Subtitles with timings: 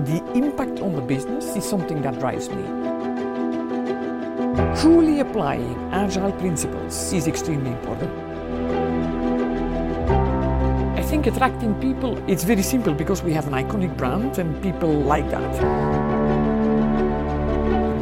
[0.00, 2.62] The impact on the business is something that drives me.
[4.80, 8.10] Truly applying agile principles is extremely important.
[10.96, 14.92] I think attracting people, it's very simple because we have an iconic brand and people
[14.92, 15.62] like that.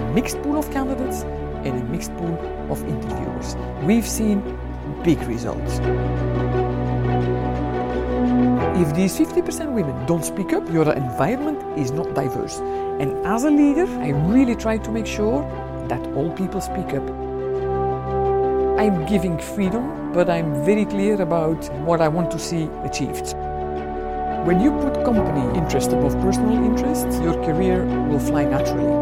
[0.03, 1.23] A mixed pool of candidates
[1.65, 2.39] and a mixed pool
[2.71, 3.57] of interviewers.
[3.83, 4.43] We've seen
[5.03, 5.81] big results.
[8.79, 12.59] If these 50% women don't speak up, your environment is not diverse.
[13.01, 15.41] And as a leader, I really try to make sure
[15.89, 17.09] that all people speak up.
[18.79, 23.35] I'm giving freedom, but I'm very clear about what I want to see achieved.
[24.45, 28.93] When you put company interest above personal interests, your career will fly naturally.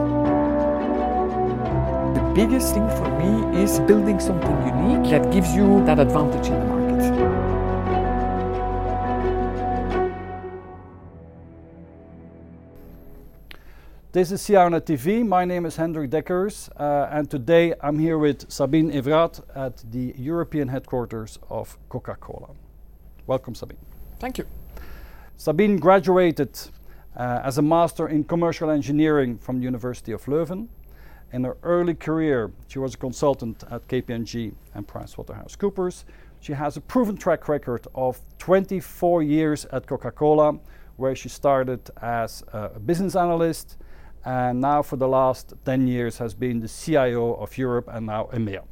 [2.15, 6.61] The biggest thing for me is building something unique that gives you that advantage in
[6.61, 6.74] the market.
[14.15, 15.27] This is CIONET TV.
[15.27, 20.15] My name is Hendrik Deckers, uh, and today I'm here with Sabine Everaet at the
[20.17, 22.51] European headquarters of Coca Cola.
[23.27, 23.85] Welcome, Sabine.
[24.21, 24.47] Thank you.
[25.37, 26.57] Sabine graduated
[27.17, 30.69] uh, as a master in commercial engineering from the University of Leuven.
[31.33, 36.05] In her early career, she was a consultant at KPMG and PricewaterhouseCoopers.
[36.39, 40.61] She has a proven track record of 24 years at Coca Cola,
[40.99, 43.77] where she started as a business analyst
[44.25, 48.29] and now for the last 10 years has been the CIO of Europe and now
[48.33, 48.63] EMEA.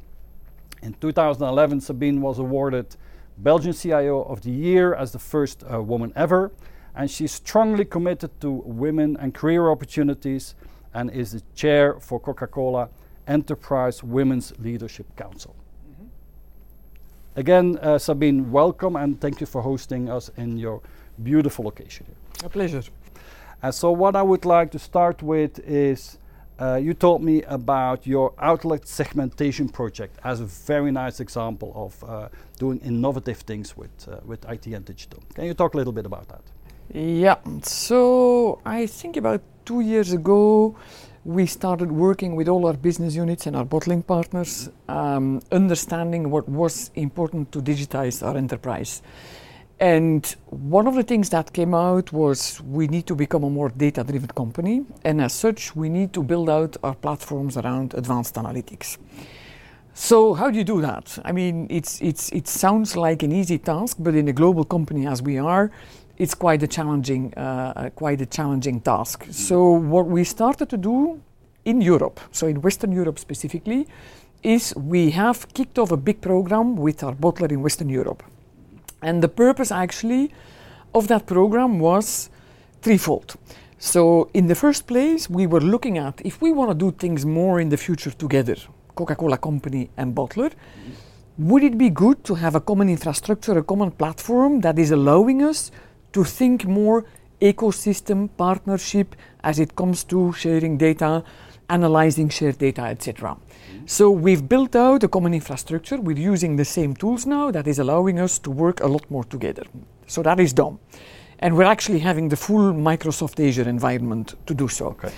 [0.81, 2.95] In 2011, Sabine was awarded
[3.37, 6.51] Belgian CIO of the Year as the first uh, woman ever,
[6.95, 10.55] and she's strongly committed to women and career opportunities
[10.93, 12.89] and is the chair for Coca-Cola
[13.27, 15.55] Enterprise Women's Leadership Council.
[15.89, 17.39] Mm-hmm.
[17.39, 20.81] Again, uh, Sabine, welcome and thank you for hosting us in your
[21.23, 22.45] beautiful location here.
[22.45, 22.83] A pleasure.
[23.71, 26.17] So, what I would like to start with is
[26.59, 32.03] uh, you told me about your outlet segmentation project as a very nice example of
[32.03, 32.29] uh,
[32.59, 35.23] doing innovative things with, uh, with IT and digital.
[35.33, 36.41] Can you talk a little bit about that?
[36.93, 40.75] Yeah, so I think about two years ago,
[41.25, 46.47] we started working with all our business units and our bottling partners, um, understanding what
[46.49, 49.01] was important to digitize our enterprise.
[49.83, 53.67] And one of the things that came out was we need to become a more
[53.67, 54.85] data driven company.
[55.03, 58.97] And as such, we need to build out our platforms around advanced analytics.
[59.93, 61.19] So, how do you do that?
[61.25, 65.05] I mean, it's, it's, it sounds like an easy task, but in a global company
[65.05, 65.69] as we are,
[66.17, 69.25] it's quite a challenging, uh, quite a challenging task.
[69.31, 71.21] So, what we started to do
[71.65, 73.85] in Europe, so in Western Europe specifically,
[74.43, 78.23] is we have kicked off a big program with our bottler in Western Europe.
[79.03, 80.31] And the purpose actually
[80.93, 82.29] of that program was
[82.81, 83.35] threefold.
[83.77, 87.25] So, in the first place, we were looking at if we want to do things
[87.25, 88.55] more in the future together,
[88.95, 90.51] Coca Cola Company and Bottler,
[91.37, 95.43] would it be good to have a common infrastructure, a common platform that is allowing
[95.43, 95.71] us
[96.13, 97.05] to think more
[97.41, 101.23] ecosystem partnership as it comes to sharing data,
[101.69, 103.35] analyzing shared data, etc.
[103.85, 105.97] So we've built out a common infrastructure.
[105.97, 109.25] We're using the same tools now that is allowing us to work a lot more
[109.25, 109.63] together.
[110.07, 110.79] So that is done.
[111.39, 114.87] And we're actually having the full Microsoft Azure environment to do so.
[114.87, 115.11] Okay.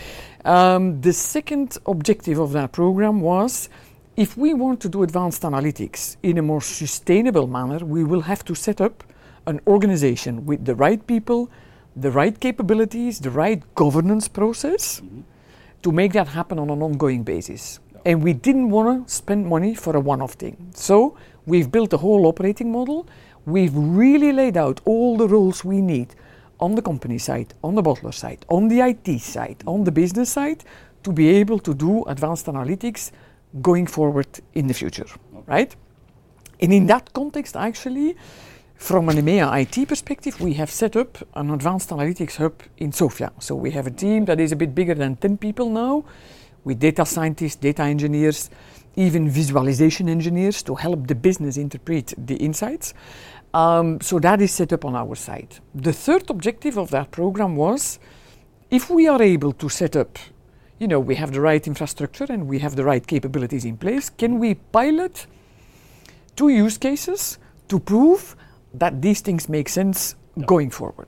[0.44, 3.70] Um, the second objective of that program was
[4.18, 8.44] if we want to do advanced analytics in a more sustainable manner, we will have
[8.46, 9.04] to set up
[9.46, 11.50] an organization with the right people,
[11.96, 15.22] the right capabilities, the right governance process mm-hmm.
[15.84, 19.74] to make that happen on an ongoing basis and we didn't want to spend money
[19.74, 20.56] for a one off thing.
[20.74, 23.08] So we've built a whole operating model.
[23.46, 26.16] We've really laid out all the roles we need
[26.60, 30.30] on the company side, on the bottler side, on the IT side, on the business
[30.30, 30.64] side
[31.04, 33.12] to be able to do advanced analytics
[33.62, 35.06] going forward in the future,
[35.48, 35.76] right?
[36.62, 38.16] And in that context, actually,
[38.76, 43.32] from an EMEA IT perspective, we have set up an advanced analytics hub in Sofia.
[43.40, 46.06] So we have a team that is a bit bigger than 10 people now
[46.66, 48.50] with data scientists, data engineers,
[48.98, 52.94] even visualization engineers to help the business interpret the insights.
[53.54, 55.60] Um, so that is set up on our side.
[55.74, 58.00] The third objective of that program was
[58.70, 60.20] if we are able to set up,
[60.80, 64.10] you know, we have the right infrastructure and we have the right capabilities in place,
[64.10, 65.28] can we pilot
[66.36, 67.40] two use cases
[67.70, 68.36] to prove
[68.74, 70.46] that these things make sense yeah.
[70.46, 71.08] going forward?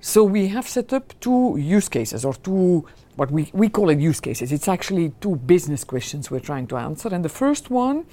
[0.00, 3.98] So we have set up two use cases or two what we, we call it
[3.98, 4.52] use cases.
[4.52, 7.08] It's actually two business questions we're trying to answer.
[7.14, 8.06] And the first one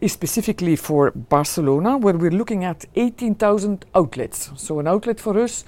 [0.00, 4.50] is specifically for Barcelona, where we're looking at 18,000 outlets.
[4.56, 5.64] So, an outlet for us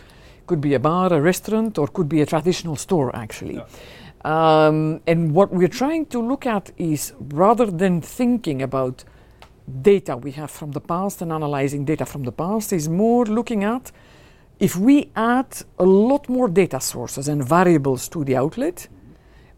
[0.47, 3.63] could be a bar, a restaurant, or could be a traditional store actually.
[4.25, 9.05] Um, and what we're trying to look at is rather than thinking about
[9.83, 13.65] data we have from the past and analyzing data from the past, is more looking
[13.65, 13.93] at
[14.61, 15.47] if we add
[15.79, 18.89] a lot more data sources and variables to the outlet,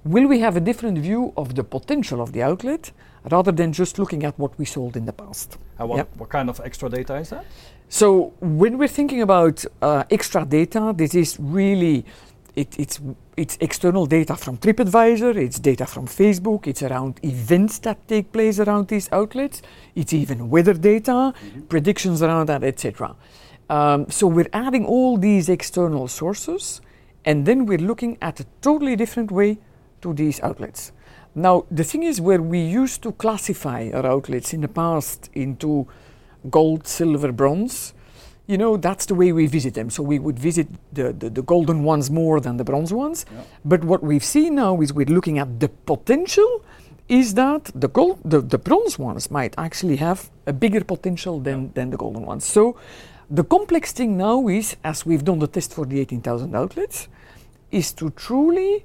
[0.05, 2.93] will we have a different view of the potential of the outlet
[3.31, 5.59] rather than just looking at what we sold in the past?
[5.79, 6.17] And what, Yep.
[6.17, 7.45] what kind of extra data is that?
[7.89, 12.05] So when we're thinking about uh, extra data, this is really
[12.57, 13.01] it, it's
[13.37, 18.59] it's external data from TripAdvisor, it's data from Facebook, it's around events that take place
[18.59, 19.61] around these outlets,
[19.95, 21.35] it's even weather data,
[21.69, 23.15] predictions around that, etc.
[23.69, 26.81] Um, so we're adding all these external sources,
[27.25, 29.59] and then we're looking at a totally different way
[30.03, 30.93] to these outlets.
[31.35, 35.87] Now the thing is, where we used to classify our outlets in the past into
[36.51, 37.93] gold, silver, bronze,
[38.47, 39.91] you know, that's the way we visit them.
[39.91, 43.27] So we would visit the, the, the golden ones more than the bronze ones.
[43.33, 43.43] Yeah.
[43.65, 46.65] But what we've seen now is we're looking at the potential
[47.09, 51.73] is that the gold the, the bronze ones might actually have a bigger potential than,
[51.75, 52.45] than the golden ones.
[52.45, 52.77] So
[53.31, 57.08] the complex thing now is, as we've done the test for the 18,000 outlets,
[57.70, 58.84] is to truly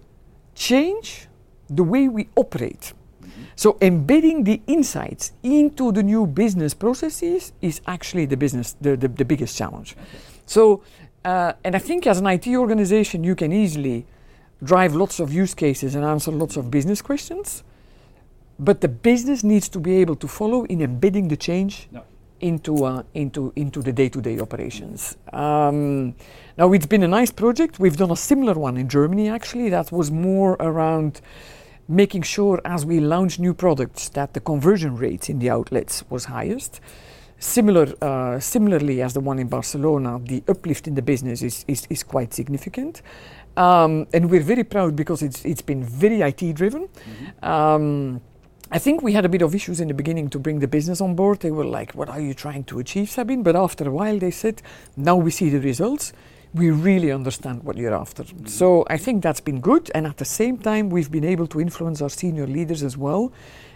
[0.56, 1.28] change
[1.70, 2.94] the way we operate.
[3.56, 9.08] So embedding the insights into the new business processes is actually the business the, the,
[9.08, 9.96] the biggest challenge.
[10.46, 10.84] So
[11.24, 14.06] uh, and I think as an IT organization you can easily
[14.64, 17.64] drive lots of use cases and answer lots of business questions.
[18.58, 22.04] But the business needs to be able to follow in embedding the change No.
[22.42, 25.18] Into uh, into into the day-to-day operations.
[25.32, 26.16] Um,
[26.58, 27.80] now it's been a nice project.
[27.80, 29.70] We've done a similar one in Germany actually.
[29.70, 31.22] That was more around
[31.88, 36.26] making sure as we launch new products that the conversion rates in the outlets was
[36.26, 36.80] highest.
[37.40, 41.88] Similar, uh, similarly as the one in Barcelona, the uplift in the business is, is,
[41.90, 43.02] is quite significant.
[43.58, 46.88] Um, and we're very proud because it's, it's been very IT driven.
[47.42, 48.22] Um,
[48.74, 51.02] I think we had a bit of issues in the beginning to bring the business
[51.02, 51.42] on board.
[51.42, 53.44] They were like, What are you trying to achieve, Sabine?
[53.44, 54.62] But after a while, they said,
[54.96, 56.14] Now we see the results.
[56.54, 58.24] We really understand what you're after.
[58.46, 59.92] So I think that's been good.
[59.94, 63.34] And at the same time, we've been able to influence our senior leaders as well.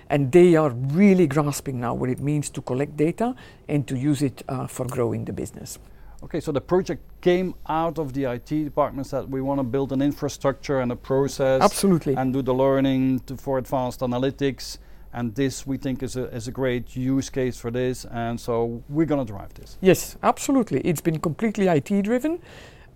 [0.10, 3.36] And they are really grasping now what it means to collect data
[3.68, 5.78] and to use it uh, for growing the business.
[6.24, 9.92] Okay, so the project came out of the IT departments that we want to build
[9.92, 12.16] an infrastructure and a process Absolutely.
[12.16, 14.78] and do the learning to, for advanced analytics.
[15.16, 18.06] And this we think is a, is a great use case for this.
[18.12, 19.78] And so we're going to drive this.
[19.80, 20.82] Yes, absolutely.
[20.82, 22.42] It's been completely IT driven.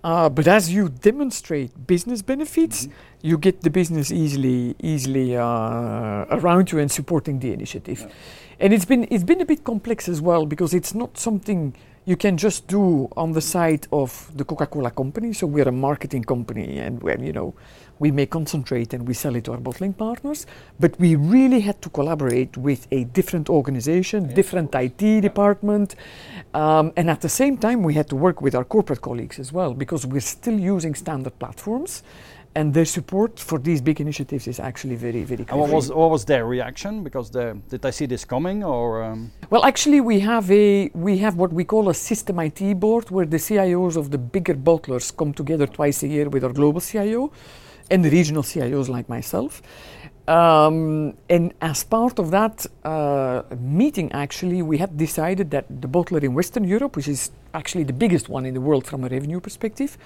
[0.04, 2.90] Uh, but as you demonstrate business benefits,
[3.22, 8.02] you get the business easily, easily uh, around you and supporting the initiative.
[8.02, 8.08] Yeah.
[8.62, 11.74] And it's been it's been a bit complex as well because it's not something
[12.06, 15.32] you can just do on the side of the Coca-Cola company.
[15.32, 17.54] So we're a marketing company, and where you know
[18.00, 20.46] we make concentrate and we sell it to our bottling partners.
[20.80, 24.36] But we really had to collaborate with a different organization, Yeah.
[24.36, 25.96] different IT department,
[26.54, 29.54] um, and at the same time we had to work with our corporate colleagues as
[29.54, 32.04] well because we're still using standard platforms.
[32.56, 36.10] And their support for these big initiatives is actually very, very And what was what
[36.10, 37.04] was their reaction?
[37.04, 39.04] Because the, did they see this coming or?
[39.04, 43.12] Um, Well, actually, we have a we have what we call a system IT board,
[43.12, 46.82] where the CIOs of the bigger bottlers come together twice a year with our global
[46.82, 47.32] CIO,
[47.90, 49.62] and the regional CIOs like myself.
[50.28, 56.24] Um, and as part of that uh, meeting, actually, we had decided that the bottler
[56.24, 59.40] in Western Europe, which is actually the biggest one in the world from a revenue
[59.40, 59.98] perspective,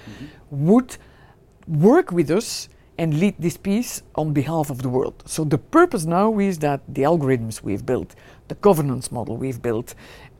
[0.50, 0.96] would
[1.68, 5.22] work with us and lead this piece on behalf of the world.
[5.26, 8.14] So the purpose now is that the algorithms we've built,
[8.48, 9.94] the governance model we've built,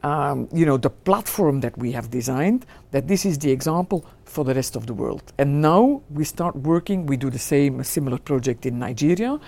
[0.04, 4.44] um, you know, the platform that we have designed, that this is the example for
[4.44, 5.32] the rest of the world.
[5.38, 7.06] And now we start working.
[7.06, 9.40] We do the same, a similar project in Nigeria.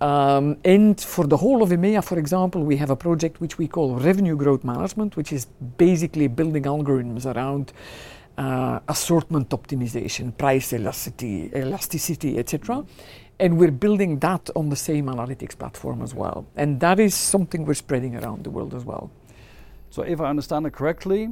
[0.00, 3.66] Um, and for the whole of EMEA, for example, we have a project which we
[3.66, 5.46] call Revenue Growth Management, which is
[5.76, 7.72] basically building algorithms around
[8.38, 12.84] uh, assortment optimization, price elasticity, elasticity, etc.
[13.40, 16.46] And we're building that on the same analytics platform as well.
[16.54, 19.10] And that is something we're spreading around the world as well.
[19.96, 21.30] So if I understand it correctly,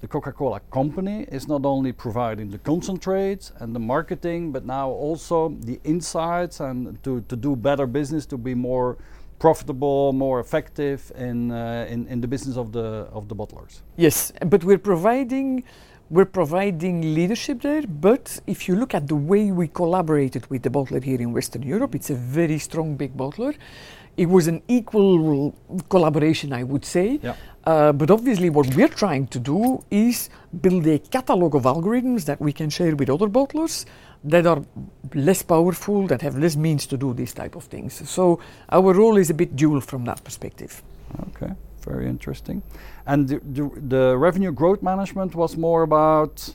[0.00, 5.50] the Coca-Cola company is not only providing the concentrates and the marketing, but now also
[5.60, 8.98] the insights and to, to do better business, to be more
[9.38, 13.82] profitable, more effective in, uh, in, in the business of the, of the bottlers.
[13.96, 15.62] Yes, but we're providing
[16.08, 17.82] we're providing leadership there.
[17.82, 21.62] But if you look at the way we collaborated with the bottler here in Western
[21.62, 23.56] Europe, it's a very strong big bottler.
[24.16, 25.54] it was an equal
[25.88, 27.20] collaboration, I would say.
[27.22, 27.36] Yeah.
[27.66, 30.30] Uh, but obviously, what we're trying to do is
[30.60, 33.84] build a catalog of algorithms that we can share with other bottlers
[34.22, 34.62] that are
[35.14, 38.08] less powerful, that have less means to do these type of things.
[38.08, 38.38] So
[38.70, 40.80] our role is a bit dual from that perspective.
[41.28, 42.62] Okay, very interesting.
[43.04, 46.54] And the, the, the revenue growth management was more about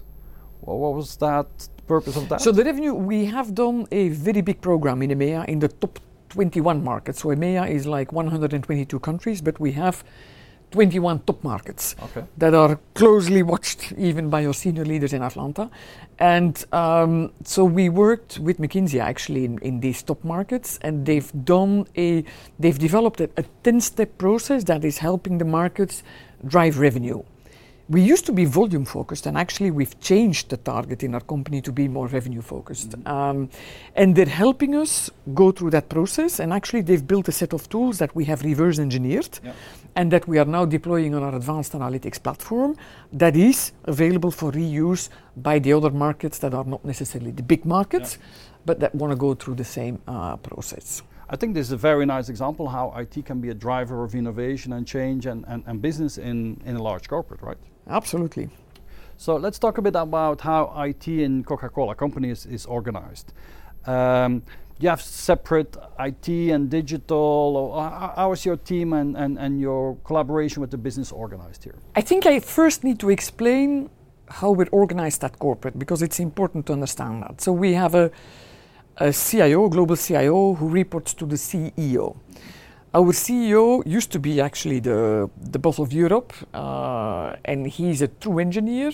[0.61, 1.47] what, what was that
[1.87, 2.39] purpose of that?
[2.39, 5.99] So the revenue, we have done a very big program in EMEA in the top
[6.29, 7.21] 21 markets.
[7.21, 10.05] So EMEA is like 122 countries, but we have
[10.71, 12.25] 21 top markets okay.
[12.37, 15.69] that are closely watched even by our senior leaders in Atlanta.
[16.19, 21.31] And um, so we worked with McKinsey actually in, in, these top markets, and they've
[21.45, 22.23] done a,
[22.59, 23.27] they've developed a
[23.63, 26.03] 10 step process that is helping the markets
[26.45, 27.23] drive revenue
[27.91, 31.61] we used to be volume focused, and actually we've changed the target in our company
[31.61, 32.91] to be more revenue focused.
[32.91, 33.07] Mm-hmm.
[33.07, 33.49] Um,
[33.95, 36.39] and they're helping us go through that process.
[36.39, 39.55] And actually, they've built a set of tools that we have reverse engineered yep.
[39.97, 42.77] and that we are now deploying on our advanced analytics platform
[43.11, 47.65] that is available for reuse by the other markets that are not necessarily the big
[47.65, 48.29] markets, yep.
[48.65, 51.01] but that want to go through the same uh, process.
[51.29, 54.15] I think this is a very nice example how IT can be a driver of
[54.15, 57.57] innovation and change and, and, and business in, in a large corporate, right?
[57.87, 58.49] Absolutely.
[59.17, 63.33] So let's talk a bit about how IT in Coca-Cola company is, is organized.
[63.85, 64.43] Um,
[64.81, 67.17] you have separate IT and digital.
[67.17, 71.75] Or How is your team and, and, and your collaboration with the business organized here?
[71.95, 73.89] I think I first need to explain
[74.27, 77.41] how we're organized at corporate because it's important to understand that.
[77.41, 78.09] So we have a,
[78.97, 82.17] a CIO, global CIO, who reports to the CEO.
[82.93, 88.09] Our CEO used to be actually the, the boss of Europe, uh, and he's a
[88.09, 88.91] true engineer,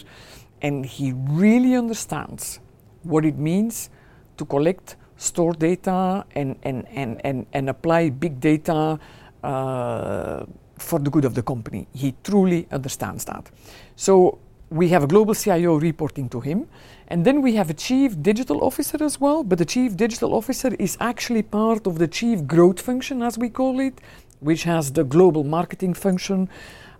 [0.62, 2.60] and he really understands
[3.02, 3.90] what it means
[4.38, 9.00] to collect, store data, and, and, and, and, and apply big data
[9.44, 10.46] uh,
[10.78, 11.88] for the good of the company.
[11.96, 13.50] He truly understands that.
[13.96, 14.38] So
[14.70, 16.68] we have a global CIO reporting to him,
[17.08, 19.44] and then we have a chief digital officer as well.
[19.44, 23.50] But the chief digital officer is actually part of the chief growth function, as we
[23.50, 24.00] call it,
[24.40, 26.50] which has the global marketing function,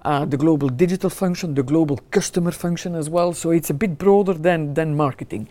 [0.04, 3.34] uh, the global digital function, the global customer function as well.
[3.34, 5.50] So it's a bit broader than, than marketing.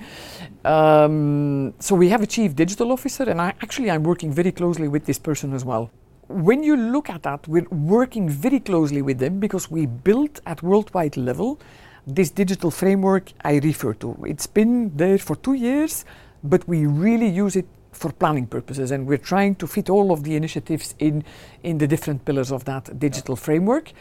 [0.64, 4.88] Um, so we have a chief digital officer, and I, actually I'm working very closely
[4.88, 5.90] with this person as well
[6.28, 10.60] when you look at that, we're working very closely with them because we built at
[10.60, 11.60] worldwide level
[12.06, 14.16] this digital framework I refer to.
[14.26, 16.04] It's been there for two years,
[16.44, 20.22] but we really use it for planning purposes and we're trying to fit all of
[20.22, 21.24] the initiatives in
[21.62, 23.92] in the different pillars of that digital framework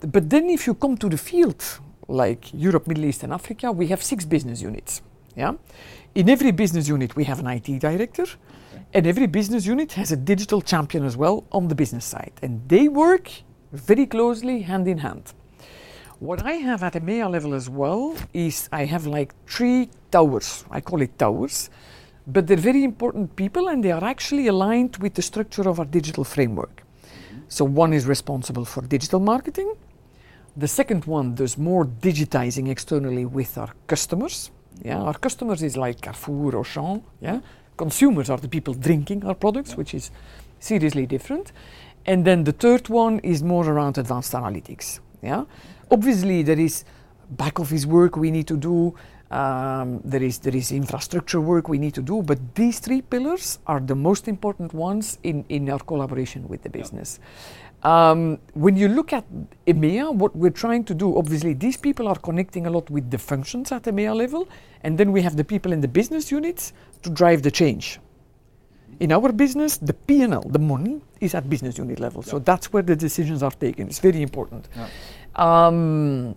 [0.00, 3.88] but then if you come to the field like Europe Middle East and Africa we
[3.88, 5.02] have six business units
[5.34, 5.54] yeah
[6.14, 8.84] in every business unit we have an IT director okay.
[8.94, 12.68] and every business unit has a digital champion as well on the business side and
[12.68, 13.28] they work
[13.72, 15.34] very closely hand in hand
[16.22, 20.64] what I have at an EMEA level as well is I have like three towers.
[20.70, 21.68] I call it towers,
[22.28, 25.84] but they're very important people and they are actually aligned with the structure of our
[25.84, 26.84] digital framework.
[27.48, 29.74] So one is responsible for digital marketing.
[30.56, 34.52] The second one does more digitizing externally with our customers.
[34.80, 37.02] Yeah, our customers is like Carrefour or Auchan.
[37.20, 37.40] Yeah,
[37.76, 40.12] consumers are the people drinking our products, which is
[40.60, 41.50] seriously different.
[42.06, 45.00] And then the third one is more around advanced analytics.
[45.20, 45.44] Yeah,
[45.92, 46.84] obviously there is
[47.30, 48.94] back office work we need to do.
[49.30, 53.58] Um, there is there is infrastructure work we need to do, but these three pillars
[53.66, 57.18] are the most important ones in, in our collaboration with the business.
[57.82, 59.24] Um, when you look at
[59.66, 63.18] EMEA, what we're trying to do, obviously, these people are connecting a lot with the
[63.18, 64.48] functions at EMEA level,
[64.82, 67.98] and then we have the people in the business units to drive the change.
[69.00, 72.84] In our business, the P&L, the money, is at business unit level, so that's where
[72.84, 73.88] the decisions are taken.
[73.88, 74.68] It's very important.
[75.36, 76.34] Um,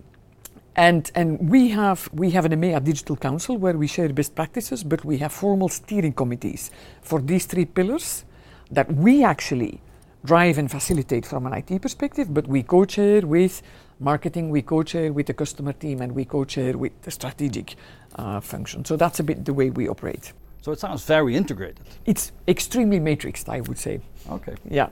[0.75, 4.83] and and we have we have an EMEA Digital Council where we share best practices,
[4.83, 6.69] but we have formal steering committees
[7.01, 8.25] for these three pillars
[8.71, 9.79] that we actually
[10.25, 13.61] drive and facilitate from an IT perspective, but we co-chair with
[13.99, 17.75] marketing, we co-chair with the customer team, and we co-chair with the strategic
[18.15, 18.83] uh, function.
[18.83, 20.33] So that's a bit the way we operate.
[20.61, 21.81] So it sounds very integrated.
[22.05, 24.01] It's extremely matrixed, I would say.
[24.31, 24.55] Okay.
[24.67, 24.89] Yeah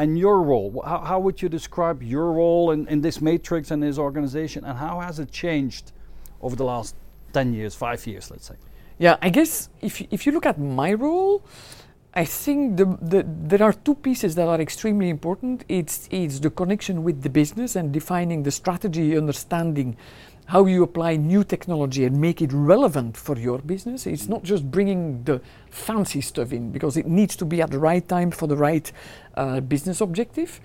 [0.00, 0.82] and your role.
[0.86, 4.78] How, how would you describe your role in, in this matrix and this organization, and
[4.78, 5.92] how has it changed
[6.40, 6.96] over the last
[7.34, 8.54] 10 years, five years, let's say?
[8.98, 11.44] Yeah, I guess if, if you look at my role,
[12.14, 15.64] I think the, the, there are two pieces that are extremely important.
[15.68, 19.98] It's, it's the connection with the business and defining the strategy, understanding
[20.50, 24.04] how you apply new technology and make it relevant for your business.
[24.04, 25.40] It's not just bringing the
[25.70, 28.90] fancy stuff in because it needs to be at the right time for the right
[29.36, 30.60] uh, business objective.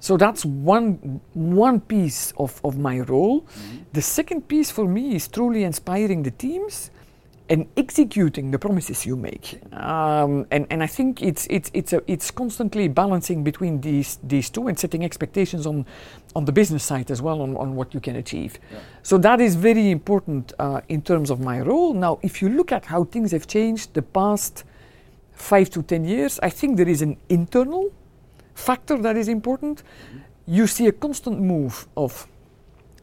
[0.00, 3.42] So that's one one piece of, of my role.
[3.42, 3.76] Mm-hmm.
[3.92, 6.90] The second piece for me is truly inspiring the teams
[7.48, 9.60] and executing the promises you make.
[9.72, 14.48] Um, and, and I think it's, it's, it's, a, it's constantly balancing between these, these
[14.48, 15.84] two and setting expectations on,
[16.34, 18.58] on the business side as well on, on what you can achieve.
[18.70, 18.78] Yeah.
[19.02, 21.92] So that is very important uh, in terms of my role.
[21.92, 24.64] Now, if you look at how things have changed the past
[25.32, 27.92] five to 10 years, I think there is an internal
[28.54, 29.82] factor that is important.
[29.82, 30.18] Mm-hmm.
[30.46, 32.26] You see a constant move of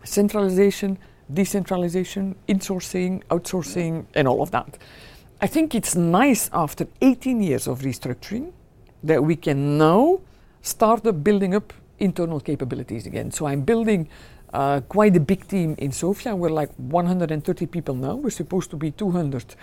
[0.03, 0.97] centralization,
[1.33, 4.77] decentralization, insourcing, outsourcing, and all of that.
[5.41, 8.51] I think it's nice after 18 years of restructuring
[9.03, 10.19] that we can now
[10.61, 13.31] start up building up internal capabilities again.
[13.31, 14.09] So I'm building
[14.53, 16.35] uh, quite a big team in Sofia.
[16.35, 18.15] We're like 130 people now.
[18.15, 19.55] We're supposed to be 200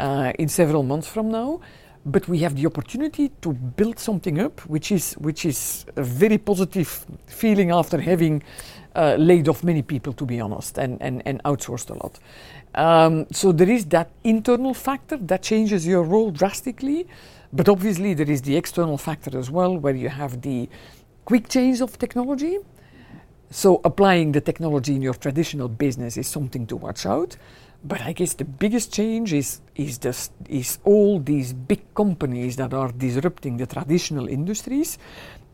[0.00, 1.60] uh, in several months from now.
[2.04, 6.36] But we have the opportunity to build something up, which is which is a very
[6.36, 8.42] positive feeling after having
[8.94, 12.18] uh, laid off many people, to be honest, and, and, and outsourced a lot.
[12.74, 17.06] Um, so there is that internal factor that changes your role drastically,
[17.52, 20.68] but obviously there is the external factor as well, where you have the
[21.24, 22.58] quick change of technology.
[23.50, 27.36] So applying the technology in your traditional business is something to watch out.
[27.84, 32.72] But I guess the biggest change is is this is all these big companies that
[32.72, 34.98] are disrupting the traditional industries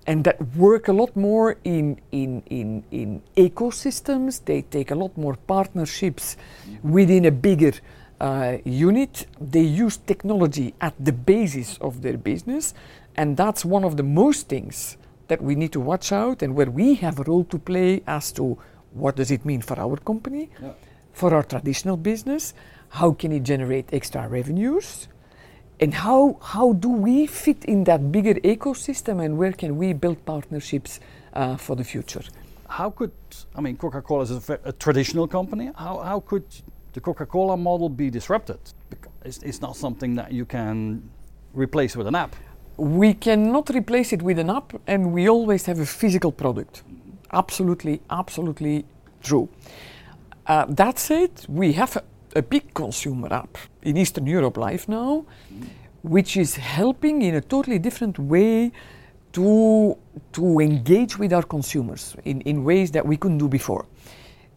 [0.09, 4.43] and that work a lot more in, in, in, in ecosystems.
[4.43, 6.39] They take a lot more partnerships
[6.83, 7.75] within a bigger
[8.19, 9.27] uh, unit.
[9.39, 12.73] They use technology at the basis of their business,
[13.17, 14.97] and that's one of the most things
[15.29, 18.33] that we need to watch out and where we have a role to play as
[18.33, 18.57] to
[18.93, 20.73] what does it mean for our company, yeah.
[21.13, 22.55] for our traditional business,
[22.89, 25.09] how can it generate extra revenues,
[25.81, 30.25] and how, how do we fit in that bigger ecosystem and where can we build
[30.25, 30.99] partnerships
[31.35, 32.23] uh, for the future?
[32.69, 33.13] How could,
[33.55, 35.71] I mean, Coca Cola is a, a, traditional company.
[35.77, 36.45] How, how could
[36.93, 38.59] the Coca Cola model be disrupted?
[39.25, 41.09] It's, it's not something that you can
[41.55, 42.35] replace with an app.
[42.77, 46.83] We cannot replace it with an app, and we always have a physical product.
[47.33, 48.85] Absolutely, absolutely
[49.23, 49.49] true.
[50.47, 52.03] Uh, that said, we have
[52.35, 55.25] a, big consumer app in Eastern Europe live now,
[56.03, 58.73] which is helping in a totally different way
[59.33, 59.97] to,
[60.33, 63.87] to engage with our consumers in, in ways that we couldn't do before.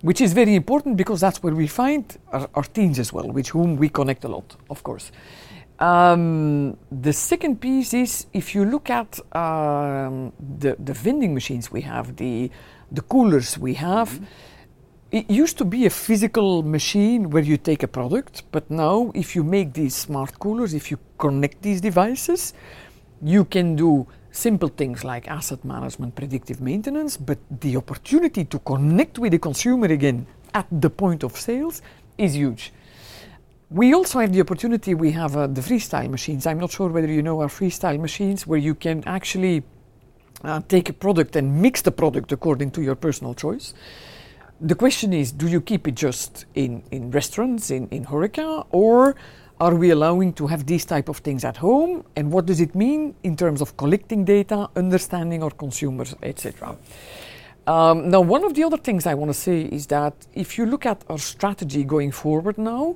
[0.01, 3.49] Which is very important because that's where we find our, our teens as well, with
[3.49, 5.12] whom we connect a lot, of course.
[5.79, 11.81] Um, the second piece is if you look at um, the, the vending machines we
[11.81, 12.49] have, the,
[12.91, 14.25] the coolers we have, mm-hmm
[15.12, 19.36] it used to be a physical machine where you take a product, but now if
[19.36, 22.54] you make these smart coolers, if you connect these devices,
[23.21, 29.19] you can do simple things like asset management, predictive maintenance, but the opportunity to connect
[29.19, 31.82] with the consumer again at the point of sales
[32.17, 32.71] is huge.
[33.69, 36.47] We also have the opportunity, we have uh, the freestyle machines.
[36.47, 39.63] I'm not sure whether you know our freestyle machines, where you can actually
[40.43, 43.74] uh, take a product and mix the product according to your personal choice
[44.62, 49.15] the question is do you keep it just in, in restaurants in, in Horeca or
[49.60, 52.04] are we allowing to have these type of things at home?
[52.15, 56.78] And what does it mean in terms of collecting data understanding our consumers etc
[57.67, 60.65] um, now one of the other things i want to say is that if you
[60.65, 62.95] look at our strategy going forward now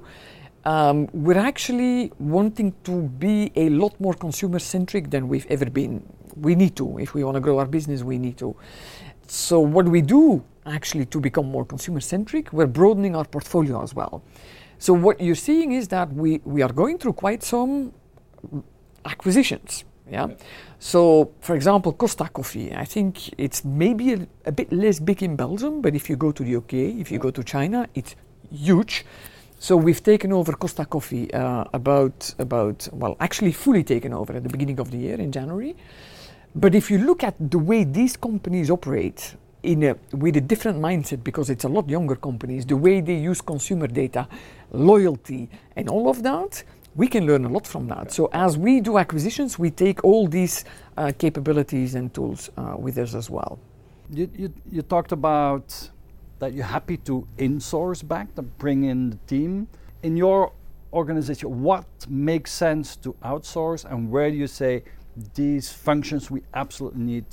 [0.66, 6.04] um, we're actually wanting to be a lot more consumer centric than we've ever been.
[6.36, 6.98] We need to.
[6.98, 8.56] If we want to grow our business we need to.
[9.28, 13.94] So what we do actually to become more consumer centric, we're broadening our portfolio as
[13.94, 14.24] well.
[14.78, 17.94] So what you're seeing is that we, we are going through quite some
[19.06, 19.86] acquisitions.
[20.10, 20.28] Yeah.
[20.78, 22.74] So, for example, Costa Coffee.
[22.74, 26.32] I think it's maybe a, a, bit less big in Belgium, but if you go
[26.32, 28.16] to the UK, if you go to China, it's
[28.52, 29.06] huge.
[29.58, 34.44] So we've taken over Costa Coffee uh, about about well, actually fully taken over at
[34.44, 35.76] the beginning of the year in January.
[36.54, 40.80] But if you look at the way these companies operate, in a, with a different
[40.80, 44.28] mindset because it's a lot younger companies, the way they use consumer data,
[44.72, 46.64] loyalty, and all of that,
[46.96, 48.12] we can learn a lot from that.
[48.12, 50.64] So as we do acquisitions, we take all these
[50.96, 53.60] uh, capabilities and tools uh, with us as well.
[54.10, 55.90] You, you, you, talked about
[56.40, 59.68] that you're happy to insource back, to bring in the team.
[60.04, 60.54] In your
[60.94, 64.84] organization, what makes sense to outsource and where do you say
[65.34, 67.26] these functions we absolutely need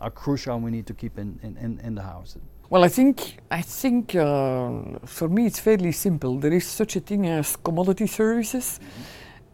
[0.00, 2.36] are crucial and we need to keep in, in, in, the house.
[2.68, 6.38] Well, I think I think uh, for me it's fairly simple.
[6.38, 8.80] There is such a thing as commodity services,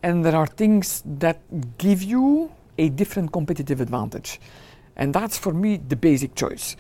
[0.03, 1.41] and there are things that
[1.79, 4.41] give you a different competitive advantage,
[4.97, 6.77] and that's for me the basic choice.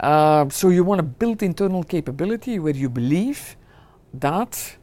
[0.00, 3.56] Uh, so you want to build internal capability where you believe
[4.14, 4.76] that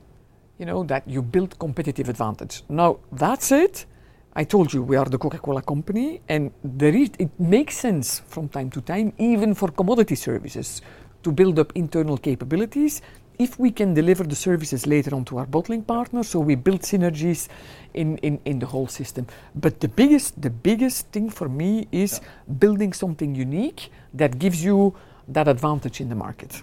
[0.60, 2.63] you know that you build competitive advantage.
[2.70, 3.86] Now that's it.
[4.34, 8.48] I told you we are the Coca-Cola company, and there is, it makes sense from
[8.48, 10.82] time to time, even for commodity services,
[11.24, 13.02] to build up internal capabilities
[13.38, 16.30] if we can deliver the services later on to our bottling partners.
[16.30, 17.50] So we build synergies
[17.94, 19.28] in, in, in the whole system.
[19.56, 22.54] But the biggest the biggest thing for me is Yeah.
[22.60, 24.94] building something unique that gives you
[25.34, 26.62] that advantage in the market.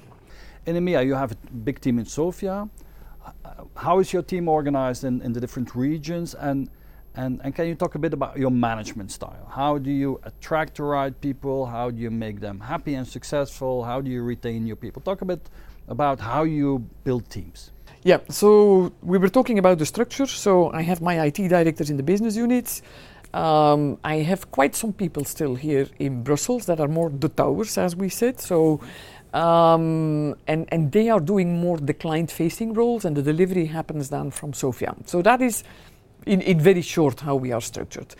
[0.66, 2.68] In EMEA, you have a big team in Sofia.
[3.74, 6.34] How is your team organized in, in the different regions?
[6.34, 6.68] And,
[7.14, 9.50] and, and can you talk a bit about your management style?
[9.50, 11.66] How do you attract the right people?
[11.66, 13.84] How do you make them happy and successful?
[13.84, 15.02] How do you retain your people?
[15.02, 15.50] Talk a bit
[15.88, 17.70] about how you build teams.
[18.04, 20.26] Yeah, so we were talking about the structure.
[20.26, 22.82] So I have my IT directors in the business units.
[23.34, 27.76] Um, I have quite some people still here in Brussels that are more the towers,
[27.76, 28.40] as we said.
[28.40, 28.80] So,
[29.34, 34.30] um, and and they are doing more the client-facing roles, and the delivery happens then
[34.30, 34.94] from Sofia.
[35.04, 35.62] So that is,
[36.28, 38.14] in, in very short, how we are structured.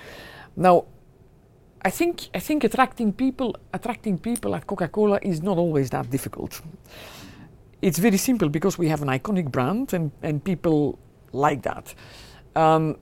[0.57, 0.85] Now,
[1.83, 6.61] I think I think attracting people attracting people at Coca-Cola is not always that difficult.
[7.81, 10.99] It's very simple because we have an iconic brand and, and people
[11.33, 11.95] like that.
[12.57, 12.97] Um,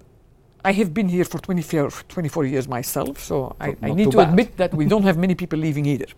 [0.62, 4.28] I have been here for 24, 24 years myself, so I, I need to bad.
[4.28, 6.06] admit that we don't have many people leaving either.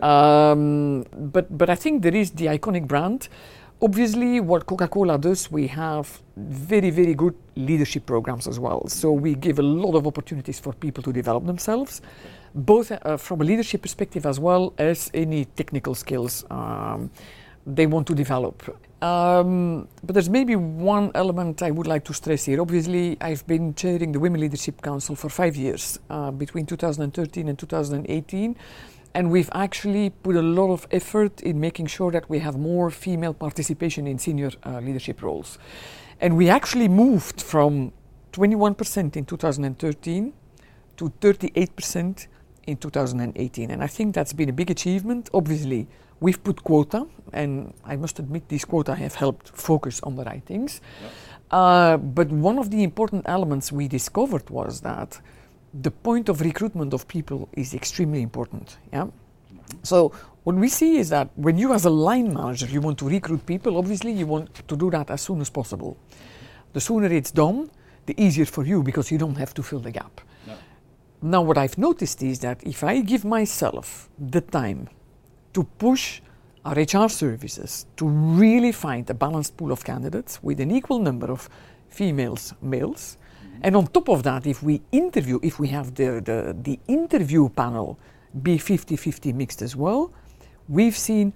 [0.00, 3.28] Um, but, but I think there is the iconic brand.
[3.82, 8.86] Obviously, what Coca Cola does, we have very, very good leadership programs as well.
[8.88, 12.02] So we give a lot of opportunities for people to develop themselves,
[12.54, 17.10] both uh, from a leadership perspective as well as any technical skills um,
[17.66, 18.62] they want to develop.
[19.02, 22.60] Um, but there's maybe one element I would like to stress here.
[22.60, 27.58] Obviously, I've been chairing the Women Leadership Council for five years, uh, between 2013 and
[27.58, 28.56] 2018.
[29.14, 32.90] And we've actually put a lot of effort in making sure that we have more
[32.90, 35.58] female participation in senior uh, leadership roles.
[36.20, 37.92] And we actually moved from
[38.32, 40.32] 21% in 2013
[40.96, 42.26] to 38%
[42.66, 43.70] in 2018.
[43.70, 45.28] And I think that's been a big achievement.
[45.34, 45.88] Obviously,
[46.20, 50.44] we've put quota, and I must admit these quota have helped focus on the right
[50.44, 50.80] things.
[51.50, 55.20] Uh, but one of the important elements we discovered was that
[55.72, 58.78] the point of recruitment of people is extremely important.
[58.92, 59.06] Yeah.
[59.82, 60.12] So
[60.44, 63.44] what we see is that when you, as a line manager, you want to recruit
[63.46, 65.96] people, obviously you want to do that as soon as possible.
[66.72, 67.70] The sooner it's done,
[68.06, 70.20] the easier for you because you don't have to fill the gap.
[71.22, 74.88] Now, what I've noticed is that if I give myself the time
[75.52, 76.22] to push
[76.64, 81.30] our HR services to really find a balanced pool of candidates with an equal number
[81.30, 81.50] of
[81.90, 83.18] females, males,
[83.62, 87.48] and on top of that, if we interview, if we have the, the, the interview
[87.48, 87.98] panel
[88.42, 90.12] be 50 50 mixed as well,
[90.68, 91.32] we've seen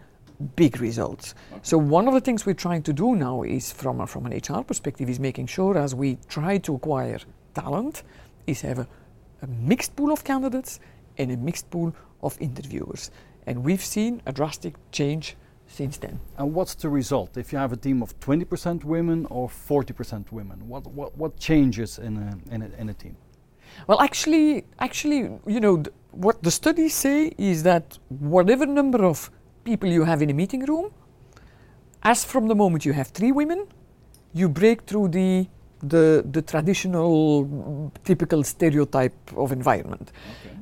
[0.56, 1.34] big results.
[1.62, 4.32] So, one of the things we're trying to do now is, from, a, from an
[4.32, 7.18] HR perspective, is making sure as we try to acquire
[7.54, 8.02] talent,
[8.46, 8.88] is have a,
[9.42, 10.80] a mixed pool of candidates
[11.18, 13.10] and a mixed pool of interviewers.
[13.46, 15.36] And we've seen a drastic change
[15.74, 16.20] since then.
[16.38, 20.68] And what's the result if you have a team of 20% women or 40% women?
[20.68, 23.16] What, what, what changes in a, in, a, in a team?
[23.88, 29.30] Well, actually, actually, you know, th- what the studies say is that whatever number of
[29.64, 30.92] people you have in a meeting room,
[32.02, 33.66] as from the moment you have three women,
[34.32, 35.48] you break through the
[35.82, 40.12] the, the traditional typical stereotype of environment.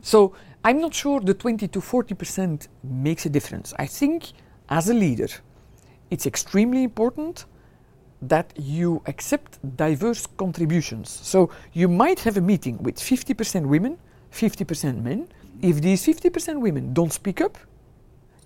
[0.00, 3.72] So I'm not sure the 20 to 40 percent makes a difference.
[3.78, 4.32] I think
[4.72, 5.28] as a leader,
[6.10, 7.44] it's extremely important
[8.22, 11.10] that you accept diverse contributions.
[11.10, 13.98] So you might have a meeting with 50% women,
[14.32, 15.28] 50% men.
[15.60, 17.58] If these 50% women don't speak up,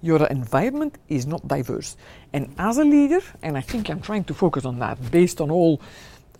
[0.03, 1.97] your environment is not diverse.
[2.33, 5.51] And as a leader, and I think I'm trying to focus on that based on
[5.51, 5.81] all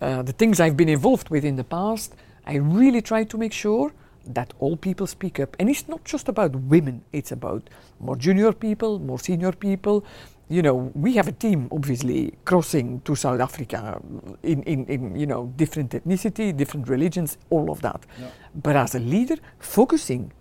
[0.01, 2.13] uh, the things I've been involved with in the past,
[2.45, 3.93] I really try to make sure
[4.33, 5.55] that all people speak up.
[5.59, 10.05] And it's not just about women, it's about more junior people, more senior people.
[10.49, 14.01] You know, we have a team obviously crossing to South Africa
[14.43, 18.05] in, in, in you know, different ethnicity, different religions, all of that.
[18.19, 18.27] Yeah.
[18.55, 20.31] But as a leader, focusing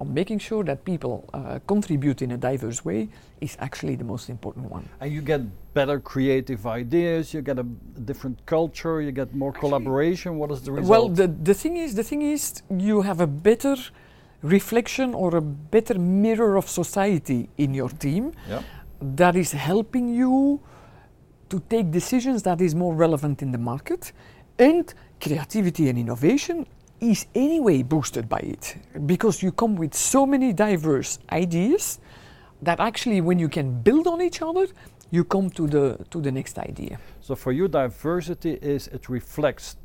[0.00, 3.08] on making sure that people uh, contribute in a diverse way
[3.40, 4.88] is actually the most important one.
[5.00, 5.42] And you get
[5.74, 7.64] better creative ideas, you get a
[8.10, 10.38] different culture, you get more collaboration.
[10.38, 10.88] What is the result?
[10.90, 13.76] Well, the, the thing is, the thing is, you have a better
[14.42, 18.62] reflection or a better mirror of society in your team Yeah.
[19.02, 20.60] that is helping you
[21.50, 24.12] to take decisions that is more relevant in the market
[24.58, 26.66] and creativity and innovation
[27.00, 31.98] is anyway boosted by it because you come with so many diverse ideas
[32.62, 34.66] that actually when you can build on each other
[35.10, 39.76] you come to the to the next idea So for you, diversity is it reflects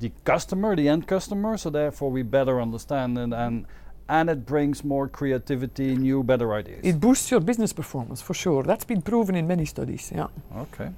[0.00, 1.56] the customer, the end customer.
[1.56, 3.66] So therefore, we better understand it and
[4.08, 6.80] and it brings more creativity, new, better ideas.
[6.82, 10.28] it boosts your business performance for sure that's been proven in many studies yeah
[10.64, 10.88] Okay.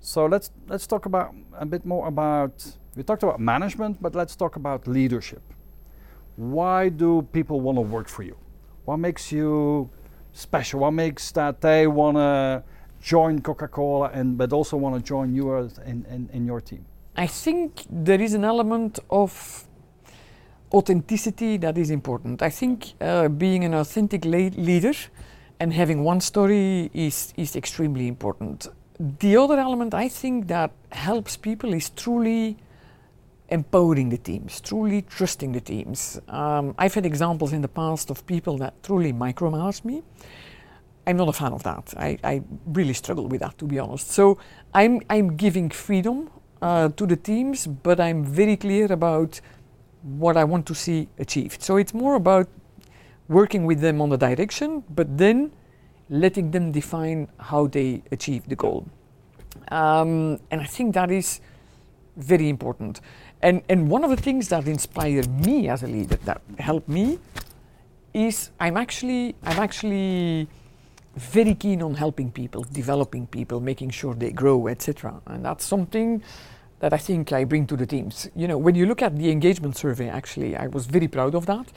[0.00, 2.54] So let's let's talk about a bit more about
[2.96, 5.42] we talked about management, but let's talk about leadership.
[6.36, 8.36] Why do people want to work for you?
[8.84, 9.90] What makes you
[10.32, 10.80] special?
[10.80, 12.62] What makes that they want to
[13.00, 16.84] join Coca-Cola and but also want to join you in, in, in your team?
[17.16, 19.64] I think there is an element of
[20.72, 22.42] authenticity that is important.
[22.42, 24.94] I think uh, being an authentic la- leader
[25.58, 28.68] and having one story is, is extremely important.
[28.98, 32.56] The other element I think that helps people is truly
[33.50, 36.20] empowering the teams, truly trusting the teams.
[36.28, 40.02] Um, I've had examples in the past of people that truly micromanage me.
[41.06, 41.92] I'm not a fan of that.
[41.96, 44.10] I, I really struggle with that, to be honest.
[44.10, 44.38] So
[44.72, 46.30] I'm, I'm giving freedom
[46.62, 49.40] uh, to the teams, but I'm very clear about
[50.02, 51.62] what I want to see achieved.
[51.62, 52.48] So it's more about
[53.28, 55.52] working with them on the direction, but then
[56.08, 58.86] letting them define how they achieve the goal.
[59.68, 61.40] Um, and I think that is
[62.16, 63.00] very important.
[63.42, 67.18] And, and one of the things that inspired me as a leader, that helped me,
[68.12, 70.48] is I'm actually I'm actually
[71.16, 75.20] very keen on helping people, developing people, making sure they grow, etc.
[75.26, 76.22] And that's something
[76.80, 78.28] that I think I bring to the teams.
[78.34, 81.46] You know, when you look at the engagement survey, actually, I was very proud of
[81.46, 81.70] that.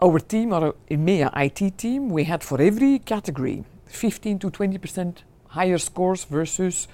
[0.00, 5.24] Our team, our EMEA IT team, we had for every category 15 to 20 percent
[5.48, 6.88] higher scores versus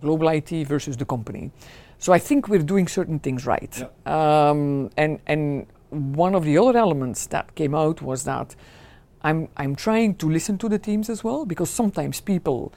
[0.00, 1.50] global IT versus the company.
[1.98, 3.82] So I think we're doing certain things right.
[4.06, 8.54] Um, and and one of the other elements that came out was that
[9.22, 12.72] I'm I'm trying to listen to the teams as well because sometimes people